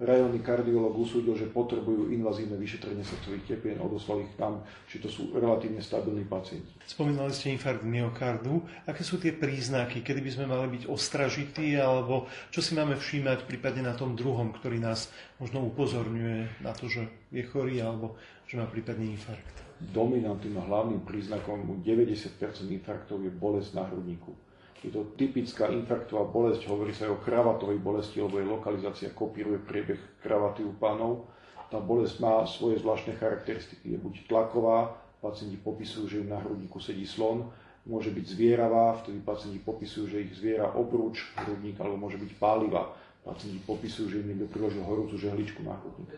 rajónny 0.00 0.40
kardiológ 0.40 0.96
usúdil, 0.96 1.36
že 1.36 1.52
potrebujú 1.52 2.08
invazívne 2.08 2.56
vyšetrenie 2.56 3.04
srdcových 3.04 3.44
tepien, 3.44 3.78
odoslal 3.84 4.24
ich 4.24 4.32
tam, 4.40 4.64
či 4.88 4.96
to 4.96 5.12
sú 5.12 5.36
relatívne 5.36 5.84
stabilní 5.84 6.24
pacienti. 6.24 6.72
Spomínali 6.88 7.30
ste 7.36 7.52
infarkt 7.52 7.84
myokardu. 7.84 8.64
Aké 8.88 9.04
sú 9.04 9.20
tie 9.20 9.36
príznaky, 9.36 10.00
kedy 10.00 10.20
by 10.24 10.30
sme 10.32 10.46
mali 10.48 10.80
byť 10.80 10.88
ostražití, 10.88 11.76
alebo 11.76 12.24
čo 12.48 12.64
si 12.64 12.72
máme 12.72 12.96
všímať 12.96 13.44
prípadne 13.44 13.84
na 13.84 13.94
tom 13.94 14.16
druhom, 14.16 14.56
ktorý 14.56 14.80
nás 14.80 15.12
možno 15.36 15.60
upozorňuje 15.68 16.64
na 16.64 16.72
to, 16.72 16.88
že 16.88 17.04
je 17.28 17.44
chorý, 17.44 17.84
alebo 17.84 18.16
že 18.48 18.56
má 18.56 18.64
prípadne 18.64 19.04
infarkt? 19.12 19.68
Dominantným 19.80 20.60
a 20.60 20.64
hlavným 20.64 21.04
príznakom 21.04 21.64
u 21.68 21.74
90% 21.80 22.40
infarktov 22.68 23.20
je 23.24 23.32
bolesť 23.32 23.76
na 23.76 23.84
hrudníku. 23.88 24.49
Je 24.80 24.88
to 24.88 25.12
typická 25.12 25.68
infarktová 25.68 26.24
bolesť, 26.24 26.64
hovorí 26.72 26.96
sa 26.96 27.04
aj 27.04 27.12
o 27.12 27.20
kravatovej 27.20 27.76
bolesti, 27.84 28.16
lebo 28.16 28.40
jej 28.40 28.48
lokalizácia 28.48 29.12
kopíruje 29.12 29.60
priebeh 29.60 30.24
kravaty 30.24 30.64
u 30.64 30.72
pánov. 30.72 31.28
Tá 31.68 31.76
bolesť 31.76 32.16
má 32.24 32.40
svoje 32.48 32.80
zvláštne 32.80 33.12
charakteristiky. 33.20 33.92
Je 33.92 33.98
buď 34.00 34.24
tlaková, 34.24 34.96
pacienti 35.20 35.60
popisujú, 35.60 36.04
že 36.08 36.24
im 36.24 36.32
na 36.32 36.40
hrudníku 36.40 36.80
sedí 36.80 37.04
slon, 37.04 37.52
môže 37.84 38.08
byť 38.08 38.24
zvieravá, 38.24 39.04
vtedy 39.04 39.20
pacienti 39.20 39.60
popisujú, 39.60 40.16
že 40.16 40.24
ich 40.24 40.32
zviera 40.32 40.72
obrúč 40.72 41.28
hrudník, 41.36 41.76
alebo 41.76 42.00
môže 42.00 42.16
byť 42.16 42.32
pálivá. 42.40 42.88
Pacienti 43.20 43.60
popisujú, 43.60 44.16
že 44.16 44.24
im 44.24 44.32
niekto 44.32 44.48
priložil 44.48 44.80
horúcu 44.80 45.20
žehličku 45.20 45.60
na 45.60 45.76
hrudník. 45.76 46.08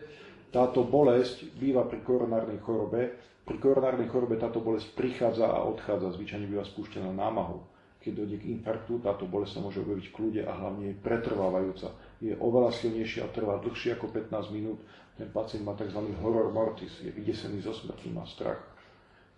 Táto 0.55 0.87
bolesť 0.87 1.51
býva 1.59 1.83
pri 1.83 1.99
koronárnej 1.99 2.63
chorobe. 2.63 3.11
Pri 3.43 3.59
koronárnej 3.59 4.07
chorobe 4.07 4.39
táto 4.39 4.63
bolesť 4.63 4.95
prichádza 4.95 5.51
a 5.51 5.67
odchádza, 5.67 6.15
zvyčajne 6.15 6.47
býva 6.47 6.63
spúšťaná 6.63 7.11
námahou. 7.11 7.72
Keď 8.03 8.11
dojde 8.19 8.37
k 8.43 8.51
infarktu, 8.59 8.99
táto 8.99 9.23
bolesť 9.23 9.57
sa 9.57 9.63
môže 9.63 9.79
objaviť 9.79 10.11
v 10.11 10.15
kľude 10.15 10.41
a 10.43 10.51
hlavne 10.51 10.91
je 10.91 10.99
pretrvávajúca. 10.99 11.87
Je 12.19 12.35
oveľa 12.35 12.75
silnejšia 12.75 13.23
a 13.23 13.31
trvá 13.31 13.63
dlhšie 13.63 13.95
ako 13.95 14.11
15 14.11 14.51
minút. 14.51 14.83
Ten 15.15 15.31
pacient 15.31 15.63
má 15.63 15.71
tzv. 15.79 16.03
horror 16.19 16.51
mortis, 16.51 16.91
je 16.99 17.15
vydesený 17.15 17.63
zo 17.63 17.71
smrti, 17.71 18.11
má 18.11 18.27
strach. 18.27 18.59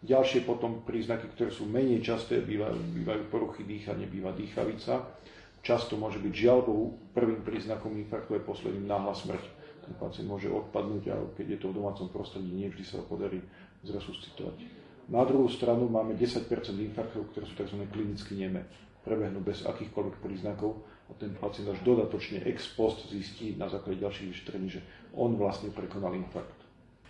Ďalšie 0.01 0.49
potom 0.49 0.81
príznaky, 0.81 1.29
ktoré 1.37 1.53
sú 1.53 1.69
menej 1.69 2.01
časté, 2.01 2.41
bývajú, 2.41 2.77
bývajú 2.97 3.21
poruchy 3.29 3.61
dýchania, 3.61 4.09
býva 4.09 4.33
dýchavica. 4.33 5.13
Často 5.61 5.97
môže 5.97 6.17
byť 6.17 6.33
žiaľbou 6.33 7.13
prvým 7.13 7.41
príznakom 7.45 7.93
infarktu 8.01 8.37
je 8.37 8.41
posledným 8.41 8.85
náhla 8.89 9.13
smrť 9.13 9.55
ten 9.85 9.93
pacient 10.01 10.25
môže 10.25 10.49
odpadnúť 10.49 11.03
a 11.13 11.15
keď 11.37 11.45
je 11.55 11.59
to 11.61 11.69
v 11.69 11.77
domácom 11.77 12.09
prostredí, 12.09 12.49
nie 12.49 12.73
vždy 12.73 12.81
sa 12.81 13.05
podarí 13.05 13.37
zresuscitovať. 13.85 14.84
Na 15.05 15.21
druhú 15.21 15.45
stranu 15.45 15.85
máme 15.85 16.17
10% 16.17 16.49
infarktov, 16.81 17.29
ktoré 17.29 17.45
sú 17.45 17.53
tzv. 17.53 17.77
klinicky 17.93 18.33
neme. 18.33 18.65
Prebehnú 19.05 19.37
bez 19.37 19.61
akýchkoľvek 19.61 20.17
príznakov 20.17 20.81
a 21.05 21.13
ten 21.13 21.37
pacient 21.37 21.69
až 21.69 21.77
dodatočne 21.85 22.41
ex 22.41 22.73
post 22.73 23.05
zistí 23.13 23.53
na 23.53 23.69
základe 23.69 24.01
ďalších 24.01 24.33
vyšetrení, 24.33 24.67
že 24.73 24.81
on 25.13 25.37
vlastne 25.37 25.69
prekonal 25.69 26.17
infarkt. 26.17 26.57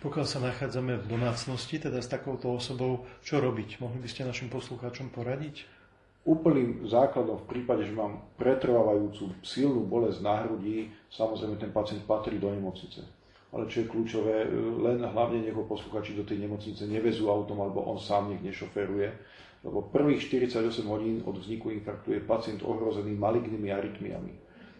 Pokiaľ 0.04 0.26
sa 0.28 0.44
nachádzame 0.44 1.00
v 1.00 1.08
domácnosti, 1.08 1.80
teda 1.80 2.04
s 2.04 2.12
takouto 2.12 2.52
osobou, 2.52 3.08
čo 3.24 3.40
robiť? 3.40 3.80
Mohli 3.80 4.04
by 4.04 4.08
ste 4.12 4.28
našim 4.28 4.52
poslucháčom 4.52 5.08
poradiť? 5.08 5.64
Úplným 6.28 6.84
základom 6.84 7.40
v 7.40 7.48
prípade, 7.48 7.88
že 7.88 7.96
mám 7.96 8.28
pretrvávajúcu 8.36 9.40
silnú 9.40 9.88
bolesť 9.88 10.20
na 10.20 10.44
hrudi, 10.44 10.92
samozrejme 11.08 11.56
ten 11.56 11.72
pacient 11.72 12.04
patrí 12.04 12.36
do 12.36 12.52
nemocnice. 12.52 13.08
Ale 13.56 13.72
čo 13.72 13.80
je 13.80 13.88
kľúčové, 13.88 14.52
len 14.84 15.00
hlavne 15.00 15.40
nech 15.40 15.56
ho 15.56 15.64
posluchači 15.64 16.12
do 16.12 16.28
tej 16.28 16.44
nemocnice 16.44 16.84
nevezú 16.84 17.32
autom, 17.32 17.64
alebo 17.64 17.88
on 17.88 17.96
sám 17.96 18.28
nech 18.28 18.44
nešoferuje, 18.44 19.08
lebo 19.64 19.88
prvých 19.88 20.28
48 20.28 20.60
hodín 20.84 21.24
od 21.24 21.40
vzniku 21.40 21.72
infarktu 21.72 22.12
je 22.12 22.20
pacient 22.20 22.60
ohrozený 22.60 23.16
malignými 23.16 23.72
arytmiami. 23.72 24.32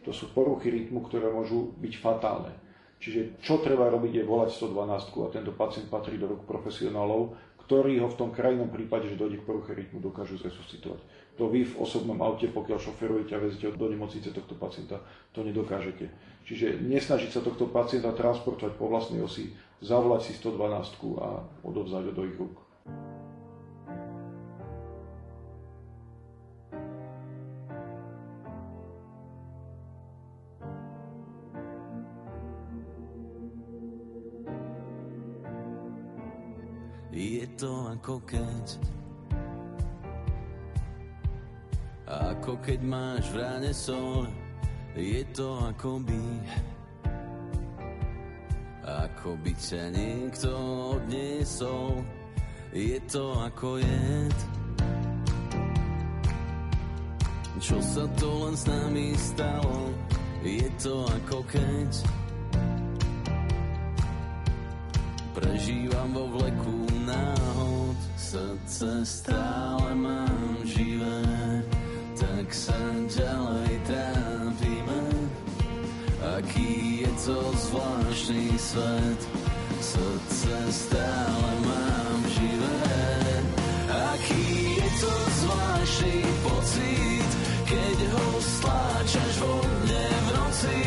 To 0.05 0.13
sú 0.13 0.29
poruchy 0.37 0.69
rytmu, 0.69 1.09
ktoré 1.09 1.33
môžu 1.33 1.73
byť 1.81 1.95
fatálne. 1.97 2.53
Čiže 3.01 3.41
čo 3.41 3.65
treba 3.65 3.89
robiť 3.89 4.21
je 4.21 4.29
volať 4.29 4.61
112 4.61 5.25
a 5.25 5.29
tento 5.33 5.53
pacient 5.57 5.89
patrí 5.89 6.21
do 6.21 6.29
rúk 6.29 6.45
profesionálov, 6.45 7.33
ktorí 7.67 7.99
ho 7.99 8.07
v 8.07 8.19
tom 8.21 8.31
krajnom 8.31 8.71
prípade, 8.71 9.11
že 9.11 9.19
dojde 9.19 9.43
k 9.43 9.49
poruche 9.49 9.75
rytmu, 9.75 9.99
dokážu 9.99 10.39
zresuscitovať. 10.39 11.03
To 11.37 11.53
vy 11.53 11.69
v 11.69 11.77
osobnom 11.77 12.17
aute, 12.25 12.49
pokiaľ 12.49 12.81
šoferujete 12.81 13.37
a 13.37 13.43
vezete 13.45 13.69
do 13.69 13.87
nemocnice 13.93 14.33
tohto 14.33 14.57
pacienta, 14.57 15.05
to 15.37 15.45
nedokážete. 15.45 16.09
Čiže 16.49 16.81
nesnažiť 16.81 17.29
sa 17.29 17.45
tohto 17.45 17.69
pacienta 17.69 18.17
transportovať 18.17 18.73
po 18.81 18.89
vlastnej 18.89 19.21
osi, 19.21 19.53
zavolať 19.85 20.33
si 20.33 20.33
112 20.41 20.97
a 21.21 21.45
odovzdať 21.61 22.03
ho 22.09 22.13
do 22.17 22.25
ich 22.25 22.37
rúk. 22.41 22.57
Je 37.17 37.49
to 37.57 37.89
ako 37.97 38.21
keď 38.29 38.77
Ako 42.47 42.63
keď 42.63 42.79
máš 42.87 43.27
v 43.35 43.43
ráne 43.43 43.75
sol. 43.75 44.23
Je 44.95 45.27
to 45.35 45.67
ako 45.67 45.99
by 45.99 46.23
Ako 48.87 49.35
by 49.43 49.51
ťa 49.51 49.91
niekto 49.91 50.55
odniesol. 50.95 52.07
Je 52.71 53.03
to 53.11 53.35
ako 53.51 53.83
jed. 53.83 54.39
Čo 57.59 57.83
sa 57.83 58.07
to 58.15 58.31
len 58.47 58.55
s 58.55 58.65
nami 58.71 59.11
stalo? 59.19 59.91
Je 60.47 60.71
to 60.79 61.03
ako 61.03 61.43
keď 61.51 61.91
Prežívam 65.35 66.15
vo 66.15 66.31
vleku 66.31 66.79
náhod, 67.11 67.99
srdce 68.15 69.03
stále 69.03 69.99
mám 69.99 70.63
živé, 70.63 71.46
tak 72.47 72.55
sa 72.55 72.79
ďalej 73.11 73.75
trápime. 73.91 75.03
Aký 76.39 77.03
je 77.03 77.11
to 77.27 77.43
zvláštny 77.59 78.55
svet, 78.55 79.21
srdce 79.83 80.55
stále 80.71 81.51
mám 81.67 82.19
živé. 82.31 82.87
Aký 84.15 84.79
je 84.79 84.91
to 85.03 85.13
zvláštny 85.43 86.23
pocit, 86.47 87.31
keď 87.67 87.99
ho 88.15 88.27
stláčaš 88.39 89.35
vo 89.43 89.55
mne 89.67 90.07
v 90.07 90.29
noci, 90.39 90.81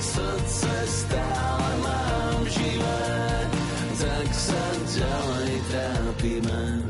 srdce 0.00 0.72
stále 0.88 1.68
mám 1.84 2.40
živé 2.48 3.04
tak 4.00 4.28
sa 4.32 4.64
ďalej 4.88 5.54
trápime. 5.68 6.83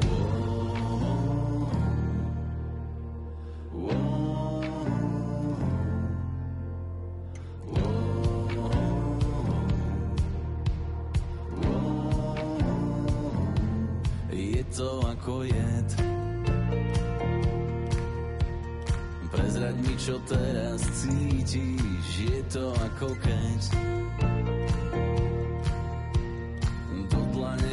To 22.55 22.71
ako 22.71 23.11
keď 23.19 23.61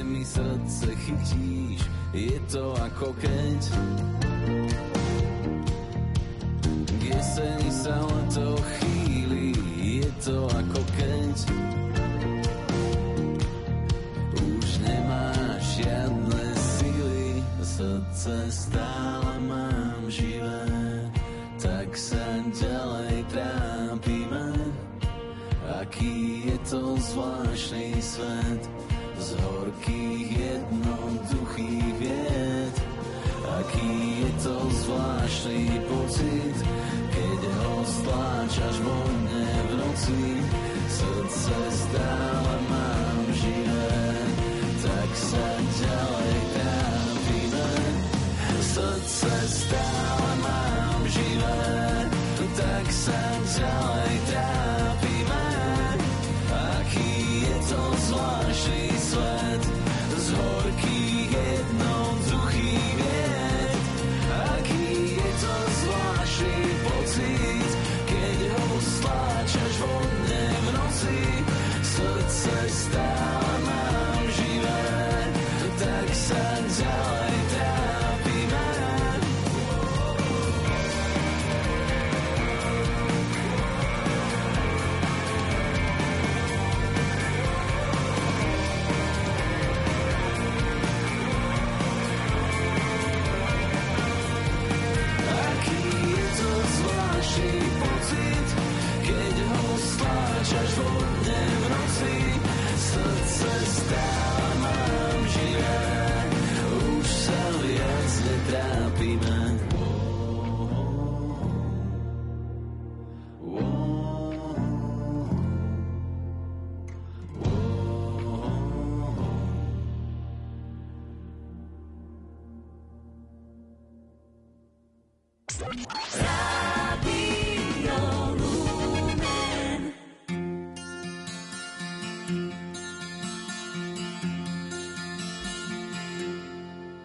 mi 0.02 0.26
srdce 0.26 0.90
chytíš, 0.98 1.86
je 2.10 2.42
to 2.50 2.74
ako 2.82 3.14
keď 3.22 3.62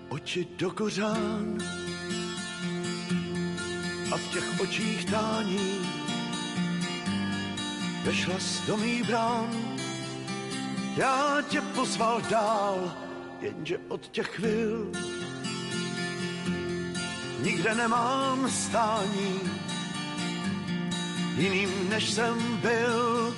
Oči 0.09 0.47
do 0.59 0.71
kořán 0.71 1.59
a 4.13 4.17
v 4.17 4.33
těch 4.33 4.61
očích 4.61 5.11
tání 5.11 5.81
vešla 8.05 8.39
z 8.39 8.67
do 8.67 8.77
mých 8.77 9.07
brán. 9.07 9.51
Já 10.97 11.43
tě 11.49 11.61
pozval 11.61 12.23
dál, 12.31 12.97
jenže 13.41 13.79
od 13.89 14.09
těch 14.09 14.27
chvil 14.27 14.93
nikde 17.47 17.75
nemám 17.75 18.51
stání, 18.51 19.41
jiným 21.37 21.89
než 21.89 22.11
jsem 22.11 22.57
byl. 22.57 23.35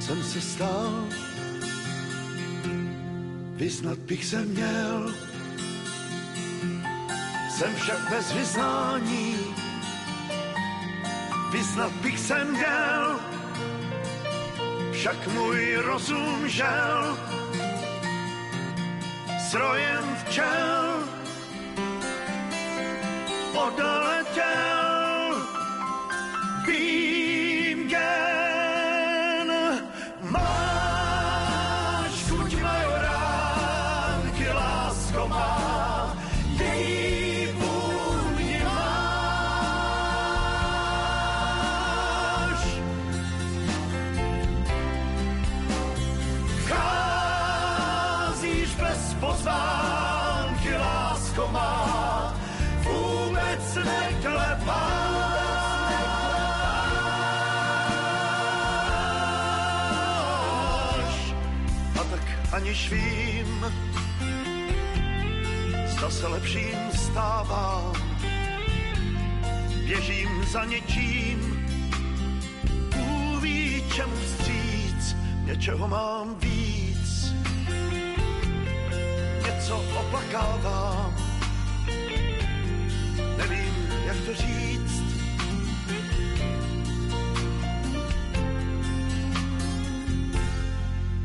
Jsem 0.00 0.22
se 0.22 0.40
stal, 0.40 1.04
vyznat 3.54 3.98
bych 3.98 4.24
se 4.24 4.42
měl, 4.42 5.14
jsem 7.50 7.74
však 7.74 8.10
bez 8.10 8.32
vyznání, 8.32 9.36
vyznat 11.52 11.92
bych 11.92 12.18
se 12.18 12.44
měl, 12.44 13.20
však 14.92 15.26
můj 15.26 15.76
rozum 15.76 16.48
žel, 16.48 17.18
srojem 19.50 20.16
včel, 20.24 21.09
odletěl, 23.66 25.46
vím 26.66 27.19
se 66.20 66.26
lepším 66.26 66.78
stávám, 66.94 67.92
běžím 69.86 70.44
za 70.52 70.64
něčím, 70.64 71.66
Bůh 72.96 73.42
ví 73.42 73.84
čemu 73.94 74.16
vstříc, 74.16 75.16
něčeho 75.44 75.88
mám 75.88 76.34
víc, 76.38 77.34
něco 79.46 79.84
oplakávám, 80.00 81.16
nevím, 83.36 83.74
jak 84.06 84.16
to 84.16 84.34
říct. 84.34 85.02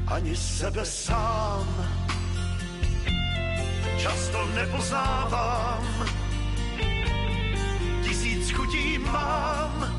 Ani 0.07 0.35
sebe 0.35 0.85
sám 0.85 1.34
nepoznávám. 4.65 5.83
Tisíc 8.03 8.51
chutí 8.51 8.97
mám. 8.97 9.95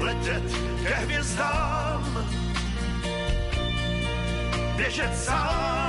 Letět 0.00 0.42
ke 0.82 0.94
hvězdám, 0.94 2.26
běžet 4.76 5.16
sám, 5.16 5.81